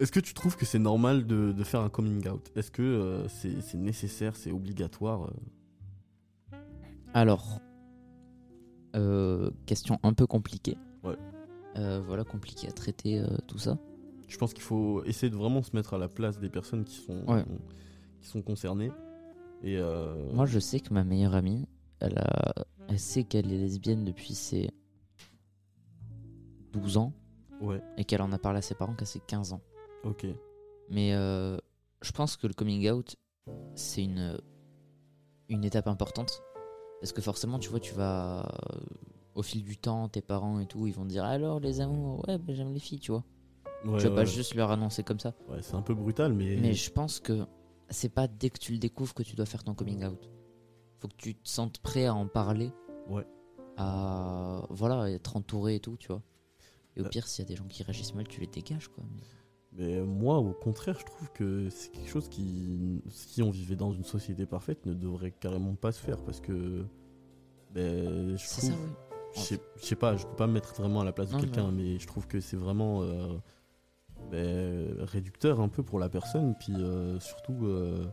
[0.00, 2.50] Est-ce que tu trouves que c'est normal de, de faire un coming out?
[2.56, 5.24] Est-ce que euh, c'est nécessaire, c'est obligatoire
[6.52, 6.56] euh?
[7.14, 7.60] Alors,
[8.96, 10.76] euh, question un peu compliquée.
[11.04, 11.16] Ouais.
[11.76, 13.78] Euh, voilà, compliqué à traiter euh, tout ça.
[14.28, 16.96] Je pense qu'il faut essayer de vraiment se mettre à la place des personnes qui
[16.96, 17.44] sont, Ouais.
[18.20, 18.90] qui sont concernées.
[19.62, 21.66] Et euh, Moi, je sais que ma meilleure amie,
[22.00, 22.54] elle, a...
[22.88, 24.70] elle sait qu'elle est lesbienne depuis ses
[26.72, 27.12] 12 ans.
[27.62, 27.80] Ouais.
[27.96, 29.60] Et qu'elle en a parlé à ses parents qu'à ses 15 ans.
[30.04, 30.26] Ok.
[30.90, 31.56] Mais euh,
[32.02, 33.16] je pense que le coming out,
[33.74, 34.36] c'est une,
[35.48, 36.42] une étape importante.
[37.00, 38.40] Parce que forcément, tu vois, tu vas.
[38.74, 38.80] euh,
[39.34, 42.24] Au fil du temps, tes parents et tout, ils vont te dire alors les amours,
[42.28, 43.24] ouais, bah, j'aime les filles, tu vois.
[43.84, 44.26] Ouais, tu vas pas ouais.
[44.26, 45.34] juste leur annoncer comme ça.
[45.48, 46.56] Ouais, c'est un peu brutal, mais.
[46.56, 47.44] Mais je pense que
[47.90, 50.30] c'est pas dès que tu le découvres que tu dois faire ton coming out.
[51.00, 52.70] Faut que tu te sentes prêt à en parler.
[53.08, 53.26] Ouais.
[53.76, 56.22] À voilà, être entouré et tout, tu vois.
[56.96, 57.08] Et au Euh.
[57.08, 59.04] pire, s'il y a des gens qui réagissent mal, tu les dégages, quoi.
[59.74, 63.92] Mais moi, au contraire, je trouve que c'est quelque chose qui, si on vivait dans
[63.92, 66.84] une société parfaite, ne devrait carrément pas se faire parce que.
[67.74, 68.70] Ben, je C'est trouve.
[68.70, 68.90] ça, oui.
[69.34, 71.40] Je sais- je sais pas, je peux pas me mettre vraiment à la place de
[71.40, 73.32] quelqu'un, mais je trouve que c'est vraiment euh,
[74.30, 76.54] ben, réducteur un peu pour la personne.
[76.60, 78.04] Puis euh, surtout, euh,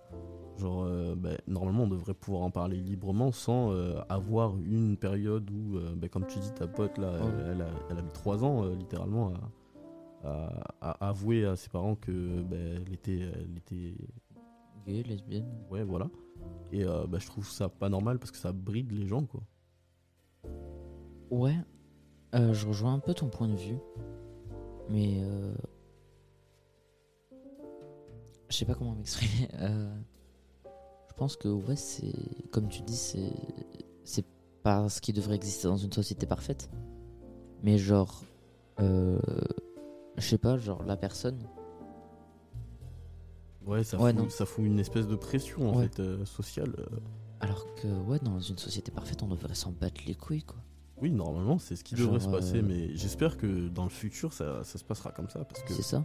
[0.59, 5.49] genre, euh, ben, normalement, on devrait pouvoir en parler librement sans euh, avoir une période
[5.49, 8.11] où, euh, ben, comme tu dis, ta pote là, elle, elle a, elle a mis
[8.11, 9.33] trois ans littéralement
[10.23, 10.29] à,
[10.81, 13.95] à- à avouer à ses parents que ben, elle était, elle était
[14.85, 15.47] Gay, lesbienne.
[15.69, 16.09] Ouais, voilà.
[16.71, 19.41] Et je trouve ça pas normal parce que ça bride les gens, quoi.
[21.31, 21.55] Ouais,
[22.33, 23.77] je rejoins un peu ton point de vue,
[24.89, 25.53] mais euh,
[28.49, 29.47] je sais pas comment m'exprimer.
[29.59, 29.95] Euh,
[31.19, 32.13] pense que ouais, c'est
[32.51, 33.33] comme tu dis, c'est
[34.03, 34.25] c'est
[34.63, 36.69] pas ce qui devrait exister dans une société parfaite,
[37.61, 38.23] mais genre,
[38.79, 39.19] euh,
[40.17, 41.37] je sais pas, genre la personne.
[43.65, 44.29] Ouais, ça, Ouais, fout, non.
[44.29, 45.83] ça fout une espèce de pression en Ouais.
[45.87, 46.73] fait euh, sociale.
[46.79, 46.85] euh.
[47.41, 50.57] Alors que ouais, dans une société parfaite, on devrait s'en battre les couilles, quoi.
[51.01, 53.89] Oui, normalement, c'est ce qui Genre, devrait se passer, euh, mais j'espère que dans le
[53.89, 55.43] futur, ça, ça se passera comme ça.
[55.45, 56.03] Parce que, C'est ça.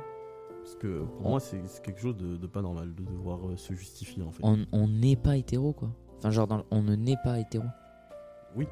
[0.64, 3.57] Parce que pour On- moi, c'est quelque chose de, de pas normal de devoir euh,
[3.59, 4.42] se justifier en fait.
[4.42, 5.90] On n'est pas hétéro, quoi.
[6.16, 7.64] Enfin, genre, dans on ne n'est pas hétéro.
[8.57, 8.66] Oui.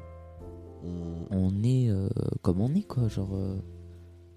[0.83, 1.27] On...
[1.29, 2.09] on est euh,
[2.41, 3.55] comme on est quoi genre euh,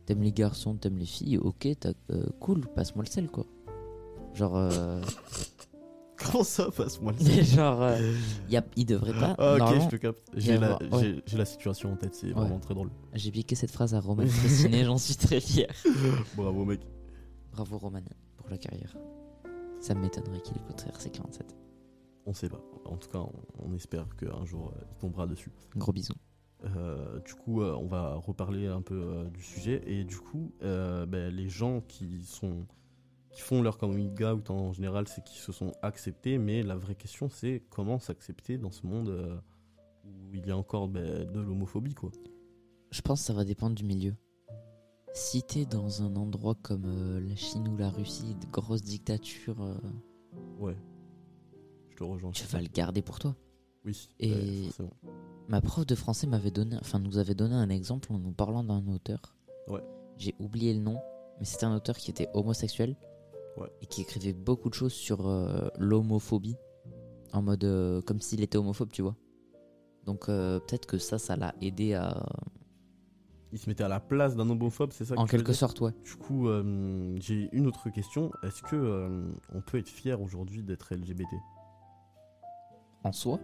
[0.05, 3.47] t'aimes les garçons t'aimes les filles ok t'as- euh, cool passe-moi le sel quoi
[4.33, 5.01] genre euh,
[6.17, 8.13] Comment ça, passe-moi le sac genre, euh,
[8.49, 9.35] y a, il devrait pas.
[9.39, 10.23] Ah, ok, je te capte.
[10.35, 11.45] J'ai la, ouais.
[11.45, 12.91] situation en tête, c'est vraiment très drôle.
[13.13, 15.69] J'ai piqué cette phrase à Roman Fressinet, j'en suis très fier.
[16.35, 16.81] Bravo, mec.
[17.57, 18.03] Bravo Roman
[18.37, 18.95] pour la carrière.
[19.81, 21.41] Ça m'étonnerait qu'il écoute RC47.
[22.27, 22.61] On sait pas.
[22.85, 25.51] En tout cas, on, on espère qu'un jour, euh, il tombera dessus.
[25.75, 26.13] Gros bisous.
[26.65, 29.83] Euh, du coup, euh, on va reparler un peu du sujet.
[29.87, 32.67] Et du coup, ben, les gens qui sont
[33.31, 36.37] qui font leur coming out en général, c'est qu'ils se sont acceptés.
[36.37, 39.43] Mais la vraie question, c'est comment s'accepter dans ce monde
[40.05, 42.11] où il y a encore ben, de l'homophobie, quoi.
[42.91, 44.15] Je pense que ça va dépendre du milieu.
[45.17, 49.63] Si t'es dans un endroit comme euh, la Chine ou la Russie, de grosses dictatures,
[49.63, 49.75] euh,
[50.61, 50.77] Ouais.
[51.89, 52.33] Je te rejoins.
[52.33, 53.35] tu vas le garder pour toi.
[53.87, 54.11] Oui.
[54.21, 54.91] Et ouais, forcément.
[55.49, 58.63] ma prof de français m'avait donné, enfin nous avait donné un exemple en nous parlant
[58.63, 59.35] d'un auteur.
[59.69, 59.83] Ouais.
[60.19, 60.99] J'ai oublié le nom,
[61.39, 62.95] mais c'était un auteur qui était homosexuel
[63.57, 63.71] Ouais.
[63.81, 66.57] et qui écrivait beaucoup de choses sur euh, l'homophobie,
[67.33, 69.17] en mode euh, comme s'il était homophobe, tu vois.
[70.05, 72.23] Donc euh, peut-être que ça, ça l'a aidé à,
[73.57, 75.93] Il se mettait à la place d'un homophobe, c'est ça que en quelque sorte, ouais.
[76.05, 78.31] Du coup, euh, j'ai une autre question.
[78.43, 81.31] Est-ce que euh, on peut être fier aujourd'hui d'être LGBT
[83.03, 83.41] En soi,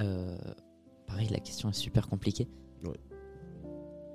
[0.00, 0.36] euh,
[1.06, 2.48] pareil, la question est super compliquée.
[2.84, 2.98] Ouais.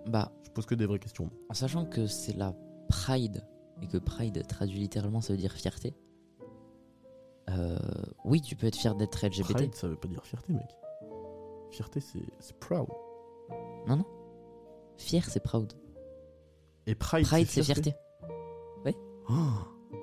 [0.08, 1.30] Bah, Je pose que des vraies questions.
[1.50, 2.54] en sachant que c'est la
[2.90, 3.48] Pride
[3.82, 5.96] et que Pride traduit littéralement ça veut dire fierté.
[8.26, 9.54] oui, tu peux être fier d'être LGBT.
[9.54, 10.78] Pride, ça veut pas dire fierté, mec.
[11.70, 12.90] Fierté, c'est proud.
[13.88, 14.06] Non, non.
[15.02, 15.74] Fier, c'est proud.
[16.88, 17.94] Et pride, Pride, c'est fierté.
[19.30, 19.34] Oh,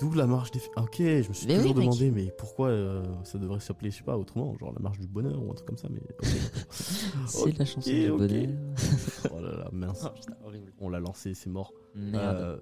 [0.00, 0.60] D'où la marche des.
[0.76, 1.84] Ah, ok, je me suis Mais toujours oui, mec.
[1.86, 5.08] demandé, mais pourquoi euh, ça devrait s'appeler, je sais pas, autrement, genre la marche du
[5.08, 6.00] bonheur ou un truc comme ça, mais.
[6.00, 6.28] ok.
[7.26, 8.18] C'est la chanson du ok.
[8.18, 8.48] bonheur.
[9.34, 10.04] oh là là, mince.
[10.06, 10.72] Oh, putain, horrible.
[10.80, 11.72] On l'a lancé, c'est mort.
[11.94, 12.36] Merde.
[12.38, 12.58] Euh,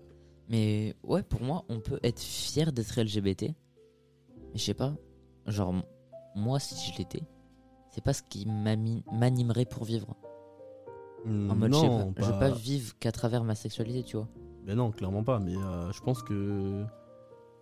[0.49, 3.43] Mais ouais, pour moi, on peut être fier d'être LGBT.
[3.43, 3.55] Mais
[4.59, 4.97] je sais pas,
[5.47, 5.83] genre, m-
[6.35, 7.23] moi, si je l'étais,
[7.91, 10.17] c'est pas ce qui m'ami- m'animerait pour vivre.
[11.27, 14.29] En mode, je non, pas, je veux pas vivre qu'à travers ma sexualité, tu vois.
[14.65, 15.39] Ben non, clairement pas.
[15.41, 16.85] Mais euh, je pense que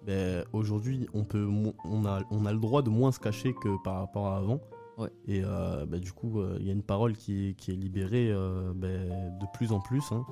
[0.07, 1.49] ben, aujourd'hui, on peut,
[1.85, 4.61] on a, on a le droit de moins se cacher que par rapport à avant.
[4.99, 5.11] Ouais.
[5.27, 7.75] Et euh, ben, du coup, euh, il y a une parole qui est, qui est
[7.75, 8.33] libérée
[8.75, 10.05] ben, de plus en plus.
[10.13, 10.25] hein.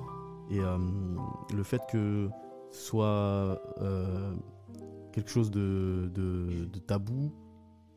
[0.51, 0.59] Et
[1.55, 2.29] le fait que
[2.71, 3.61] ce soit
[5.11, 7.31] quelque chose de, de, de tabou,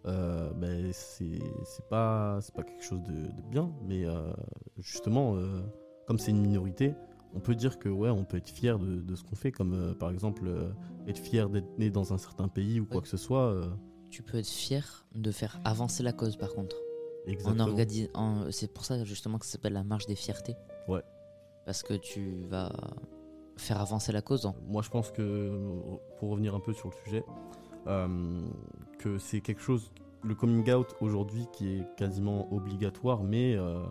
[0.05, 1.39] ben, c'est
[1.91, 3.71] pas, pas quelque chose de, de bien.
[3.87, 4.05] Mais
[4.79, 5.61] justement, euh,
[6.07, 6.95] comme c'est une minorité,
[7.35, 9.73] on peut dire que ouais, on peut être fier de, de ce qu'on fait, comme
[9.75, 10.71] euh, par exemple euh,
[11.07, 13.47] être fier d'être né dans un certain pays ou quoi que ce soit.
[13.53, 13.69] euh,
[14.11, 16.77] Tu peux être fier de faire avancer la cause, par contre.
[17.27, 17.67] En exactement.
[17.69, 20.55] organi- en- C'est pour ça, justement, que ça s'appelle la marche des fiertés.
[20.89, 21.03] Ouais.
[21.65, 22.71] Parce que tu vas
[23.57, 24.47] faire avancer la cause.
[24.47, 24.55] hein.
[24.69, 25.51] Moi, je pense que
[26.19, 27.25] pour revenir un peu sur le sujet,
[27.89, 28.41] euh,
[28.99, 29.91] que c'est quelque chose,
[30.23, 33.83] le coming out aujourd'hui qui est quasiment obligatoire, mais euh,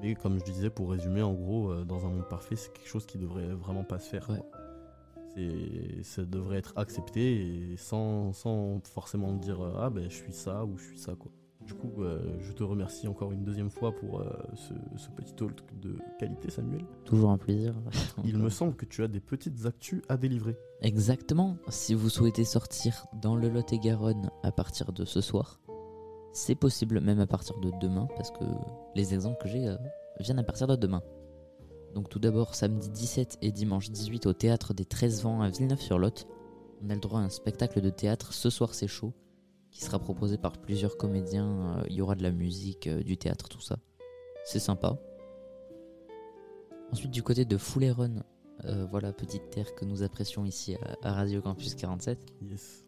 [0.00, 2.88] mais comme je disais, pour résumer, en gros, euh, dans un monde parfait, c'est quelque
[2.88, 4.28] chose qui devrait vraiment pas se faire.
[4.30, 4.42] Ouais.
[5.34, 10.32] C'est, ça devrait être accepté et sans, sans forcément dire euh, ah ben je suis
[10.32, 11.32] ça ou je suis ça quoi.
[11.66, 15.32] Du coup, euh, je te remercie encore une deuxième fois pour euh, ce, ce petit
[15.32, 16.84] talk de qualité, Samuel.
[17.06, 17.74] Toujours un plaisir.
[18.24, 20.58] Il me semble que tu as des petites actus à délivrer.
[20.82, 21.56] Exactement.
[21.68, 25.58] Si vous souhaitez sortir dans le Lot-et-Garonne à partir de ce soir,
[26.34, 28.44] c'est possible même à partir de demain, parce que
[28.94, 29.76] les exemples que j'ai euh,
[30.18, 31.02] viennent à partir de demain.
[31.94, 36.26] Donc tout d'abord, samedi 17 et dimanche 18 au théâtre des 13 vents à Villeneuve-sur-Lot,
[36.82, 39.14] on a le droit à un spectacle de théâtre Ce soir c'est chaud,
[39.70, 41.78] qui sera proposé par plusieurs comédiens.
[41.78, 43.78] Euh, Il y aura de la musique, euh, du théâtre, tout ça.
[44.44, 44.98] C'est sympa.
[46.90, 48.22] Ensuite, du côté de Fouleron,
[48.90, 52.18] voilà, petite terre que nous apprécions ici à, Radio Campus 47.
[52.42, 52.84] Yes.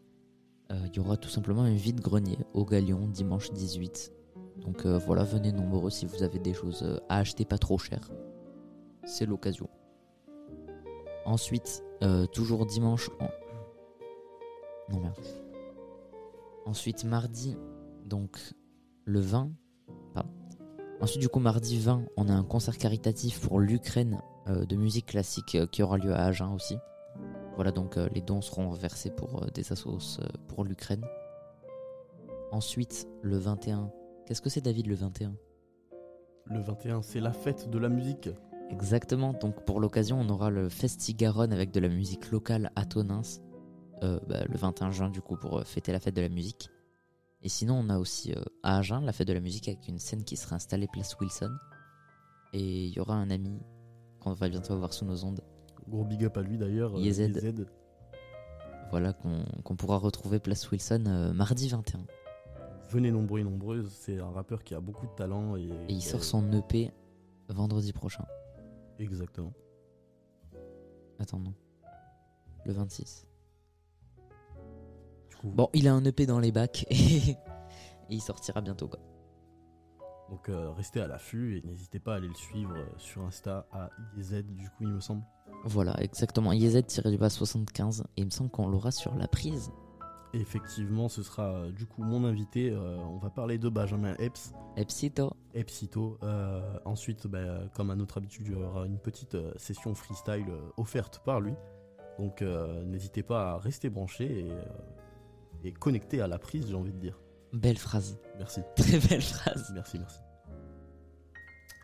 [0.71, 4.13] Euh, Il y aura tout simplement un vide-grenier au Galion dimanche 18.
[4.59, 7.79] Donc euh, voilà, venez nombreux si vous avez des choses euh, à acheter pas trop
[7.79, 8.11] cher.
[9.05, 9.69] C'est l'occasion.
[11.25, 13.11] Ensuite, euh, toujours dimanche.
[13.21, 13.29] en-
[14.93, 15.19] Non, merde.
[16.65, 17.57] Ensuite, mardi,
[18.05, 18.39] donc
[19.05, 19.51] le 20.
[20.15, 20.31] Pardon.
[21.01, 25.07] Ensuite, du coup, mardi 20, on a un concert caritatif pour l'Ukraine euh, de musique
[25.07, 26.77] classique euh, qui aura lieu à Agen aussi.
[27.57, 31.05] Voilà, donc euh, les dons seront versés pour euh, des assos euh, pour l'Ukraine.
[32.53, 33.91] Ensuite, le 21.
[34.27, 35.35] Qu'est-ce que c'est, David, le 21
[36.47, 38.29] Le 21, c'est la fête de la musique.
[38.71, 43.23] Exactement, donc pour l'occasion, on aura le Festi-Garonne avec de la musique locale à Tonins,
[44.03, 46.69] euh, bah, le 21 juin, du coup, pour fêter la fête de la musique.
[47.43, 50.01] Et sinon, on a aussi euh, à Agen la fête de la musique avec une
[50.01, 51.55] scène qui sera installée place Wilson.
[52.53, 53.61] Et il y aura un ami
[54.21, 55.41] qu'on va bientôt avoir sous nos ondes.
[55.89, 56.95] Gros big up à lui d'ailleurs.
[56.97, 57.37] euh, Yezed.
[57.37, 57.67] Yezed.
[58.91, 62.01] Voilà qu'on pourra retrouver Place Wilson euh, mardi 21.
[62.91, 65.57] Venez nombreux et nombreuses, c'est un rappeur qui a beaucoup de talent.
[65.57, 66.93] Et, Et il sort son EP
[67.49, 68.25] vendredi prochain.
[69.01, 69.53] Exactement.
[71.19, 71.55] Attends, non.
[72.65, 73.27] Le 26.
[75.31, 77.37] Du coup, Bon, il a un EP dans les bacs et, et
[78.09, 79.01] il sortira bientôt quoi.
[80.31, 83.67] Donc euh, restez à l'affût et n'hésitez pas à aller le suivre euh, sur Insta
[83.73, 85.23] à IZ du coup il me semble.
[85.65, 86.53] Voilà, exactement.
[86.53, 89.71] IZ-du-bas 75 et il me semble qu'on l'aura sur la prise.
[90.33, 92.71] Effectivement ce sera euh, du coup mon invité.
[92.71, 94.53] euh, on va parler de Benjamin Epps.
[94.77, 95.33] Epsito.
[95.55, 96.19] Epsito.
[96.23, 100.47] Euh, ensuite, bah, comme à notre habitude, il y aura une petite session freestyle
[100.77, 101.55] offerte par lui.
[102.19, 102.43] Donc
[102.87, 104.47] n'hésitez pas à rester branché
[105.65, 107.19] et, et connecté à la prise j'ai envie de dire.
[107.53, 108.19] Belle phrase.
[108.39, 108.61] Merci.
[108.77, 109.71] Très belle phrase.
[109.75, 110.19] Merci, merci.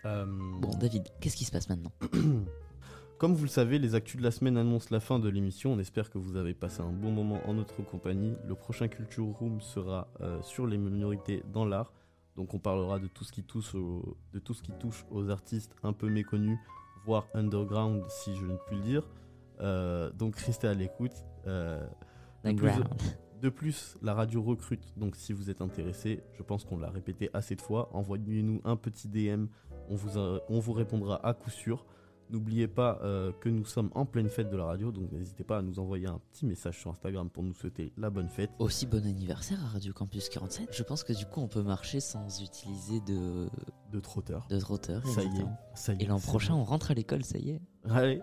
[0.04, 0.26] Euh,
[0.60, 1.92] Bon, David, qu'est-ce qui se passe maintenant
[3.18, 5.72] Comme vous le savez, les actus de la semaine annoncent la fin de l'émission.
[5.72, 8.34] On espère que vous avez passé un bon moment en notre compagnie.
[8.48, 11.92] Le prochain Culture Room sera euh, sur les minorités dans l'art.
[12.34, 15.28] Donc on parlera de tout ce qui touche au- de tout ce qui touche aux
[15.30, 16.58] artistes un peu méconnus,
[17.04, 19.08] voire underground si je ne puis le dire.
[19.60, 21.12] Euh, donc restez à l'écoute.
[22.56, 22.70] Plus.
[23.42, 24.92] De plus, la radio recrute.
[24.96, 28.76] Donc si vous êtes intéressé, je pense qu'on l'a répété assez de fois, envoyez-nous un
[28.76, 29.46] petit DM.
[29.88, 31.84] On vous, a- on vous répondra à coup sûr.
[32.30, 35.58] N'oubliez pas euh, que nous sommes en pleine fête de la radio, donc n'hésitez pas
[35.58, 38.50] à nous envoyer un petit message sur Instagram pour nous souhaiter la bonne fête.
[38.58, 40.68] Aussi bon anniversaire à Radio Campus 47.
[40.72, 43.48] Je pense que du coup on peut marcher sans utiliser de,
[43.90, 44.46] De trotteur.
[44.48, 45.06] de trotteur.
[45.06, 46.04] Ça y est, ça y est.
[46.04, 47.60] Et l'an prochain on rentre à l'école, ça y est.
[47.90, 48.22] Allez,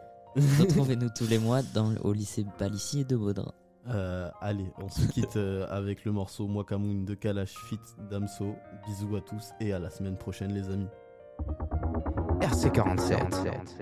[0.59, 3.51] Retrouvez-nous tous les mois dans, au lycée Palissy et de Baudrin.
[3.91, 7.79] Euh, allez, on se quitte euh, avec le morceau Mwakamoun de Kalash Fit
[8.09, 8.55] Damso.
[8.85, 10.89] Bisous à tous et à la semaine prochaine les amis.
[12.41, 13.79] RC47.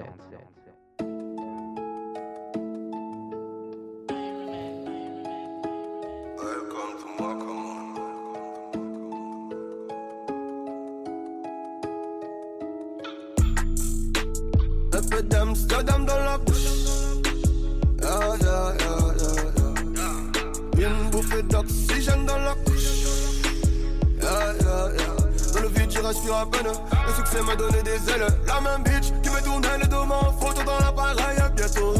[26.13, 26.71] Je à peine.
[27.07, 28.27] Le succès m'a donné des ailes.
[28.45, 31.37] La même bitch qui me tournait le dos en photo dans l'appareil.
[31.55, 31.93] Bientôt.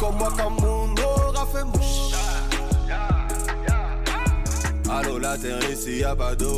[0.00, 2.12] Comme moi, comme mon aura fait mouche.
[4.90, 6.56] Allô, la terre ici, y'a pas d'eau.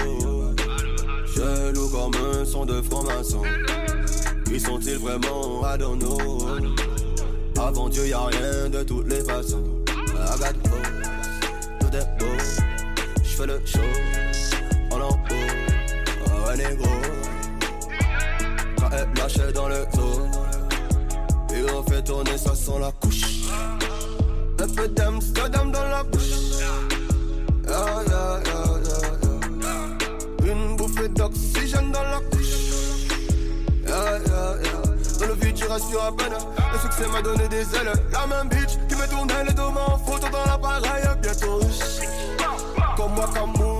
[1.35, 3.43] Chelou comme un son de franc-maçon.
[4.45, 5.63] Qui sont-ils vraiment
[5.97, 6.49] know
[7.61, 9.79] Avant Dieu y'a rien de toutes les façons
[10.39, 12.27] got hope, tout est beau
[13.25, 13.81] J'fais le show
[19.55, 20.27] Dans le zoo
[21.55, 23.45] Et on fait tourner ça sans la couche
[24.59, 26.63] Un peu d'Amsterdam dans la bouche
[27.69, 28.69] Ah, yeah, yeah.
[30.53, 32.39] Une bouffée d'oxygène dans la couche.
[33.87, 36.33] Dans le vide, je respire à peine.
[36.73, 37.93] Le succès m'a donné des ailes.
[38.13, 41.05] La même bitch qui me tournait le dos en photo dans l'appareil.
[41.21, 41.61] Bientôt.
[42.97, 43.78] Comme moi, comme mon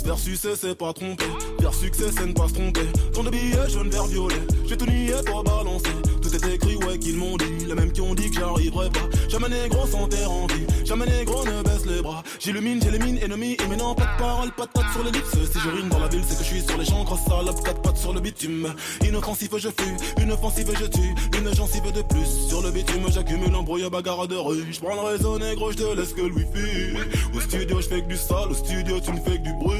[0.00, 1.26] Se faire succès, c'est pas tromper.
[1.60, 2.86] Faire succès, c'est ne pas se tromper.
[3.12, 4.40] Ton de billets jaune, vert, violet.
[4.66, 5.90] J'ai tout nié, toi balancé.
[6.22, 7.66] Tout est écrit, ouais, qu'ils m'ont dit.
[7.68, 9.00] Les mêmes qui ont dit que j'arriverai pas.
[9.30, 10.66] Jamais négro sans terre en vie.
[10.84, 12.24] Jamais négro ne baisse les bras.
[12.40, 13.56] J'illumine, j'élimine, ennemi.
[13.62, 15.30] Et maintenant, pas de parole, pas de patte sur l'ellipse.
[15.30, 17.04] Si je rime dans la ville, c'est que je suis sur les champs.
[17.04, 18.74] Grosse salope, quatre pattes sur le bitume.
[19.06, 19.96] Inoffensif, je fuis.
[20.20, 21.14] Une offensive, je tue.
[21.38, 22.48] Une gencive de plus.
[22.48, 24.66] Sur le bitume, j'accumule un brouillard bagarre de rue.
[24.72, 26.96] J'prends le réseau négro, j'te laisse que le wifi.
[27.32, 28.50] Au studio, j'fais que du sale.
[28.50, 29.78] Au studio, tu ne fais que du bruit.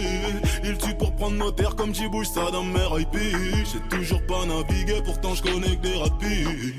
[0.63, 3.17] Il tue pour prendre nos terres comme j'y bouge ça dans mes IP.
[3.17, 6.75] J'ai toujours pas navigué, pourtant je connais que des rapides.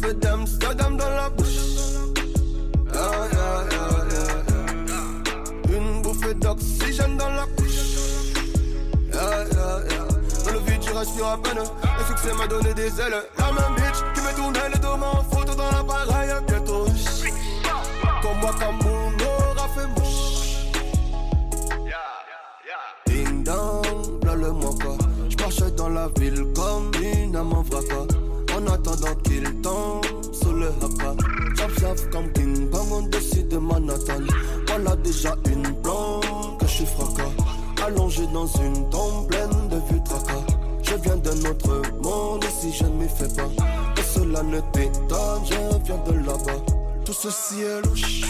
[0.00, 1.46] Peu d'Amsterdam dans la bouche.
[2.94, 2.98] Ah,
[3.32, 3.88] yeah, yeah,
[5.68, 5.76] yeah.
[5.76, 7.80] Une bouffée d'oxygène dans la couche.
[9.12, 11.58] Dans le vide, je respire à peine.
[11.58, 13.22] Le succès m'a donné des ailes.
[13.38, 16.30] La même bitch qui me tournait le dos en photo dans l'appareil.
[16.48, 16.86] Bientôt.
[18.22, 20.72] Comme moi, comme mon aura fait mouche.
[23.06, 24.96] Ding dong, là le moi quoi.
[25.28, 28.06] J'marche dans la ville comme une âme en vraca.
[28.56, 29.14] En attendant
[30.32, 31.14] sous le haka.
[32.12, 34.22] Comme King au-dessus de Manhattan.
[34.68, 37.30] Voilà déjà une blonde que je suis fracas.
[37.86, 40.44] Allongé dans une tombe pleine de vues tracas.
[40.82, 43.48] Je viens d'un autre monde et si je ne m'y fais pas.
[43.94, 46.60] Que cela ne t'étonne, je viens de là-bas.
[47.04, 48.22] Tout ceci est louche.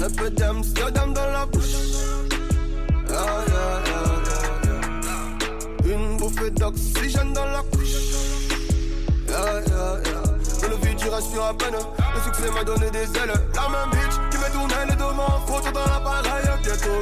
[0.00, 1.76] Un peu d'Amsterdam dans la bouche.
[5.84, 8.09] Une bouffée d'oxygène dans la couche.
[9.40, 10.22] Yeah, yeah, yeah.
[10.60, 11.74] Dans le vide, tu respires à peine.
[11.74, 13.32] Le succès m'a donné des ailes.
[13.54, 15.40] La même bitch qui met tourner les deux mains.
[15.46, 17.00] Photo dans l'appareil, bientôt.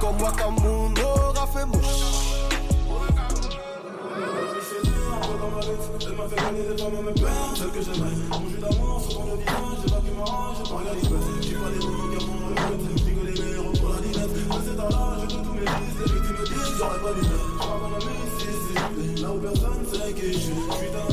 [0.00, 2.22] Comme moi, comme mon aura fait mouche.
[6.04, 8.16] Elle m'a fait gagner des femmes à mes peines, celles que j'aimais.
[8.30, 11.00] Mon jus d'amour, sur ton visage, j'ai pas pu m'arranger, j'ai pas regardé
[11.40, 14.32] J'ai pas les mots qui font le fait, j'ai que les meilleurs pour la dinette.
[14.50, 16.46] À Victime de
[16.78, 17.12] j'aurais pas.
[18.38, 20.32] Je là où personne sait qui.
[20.32, 21.11] Je suis dans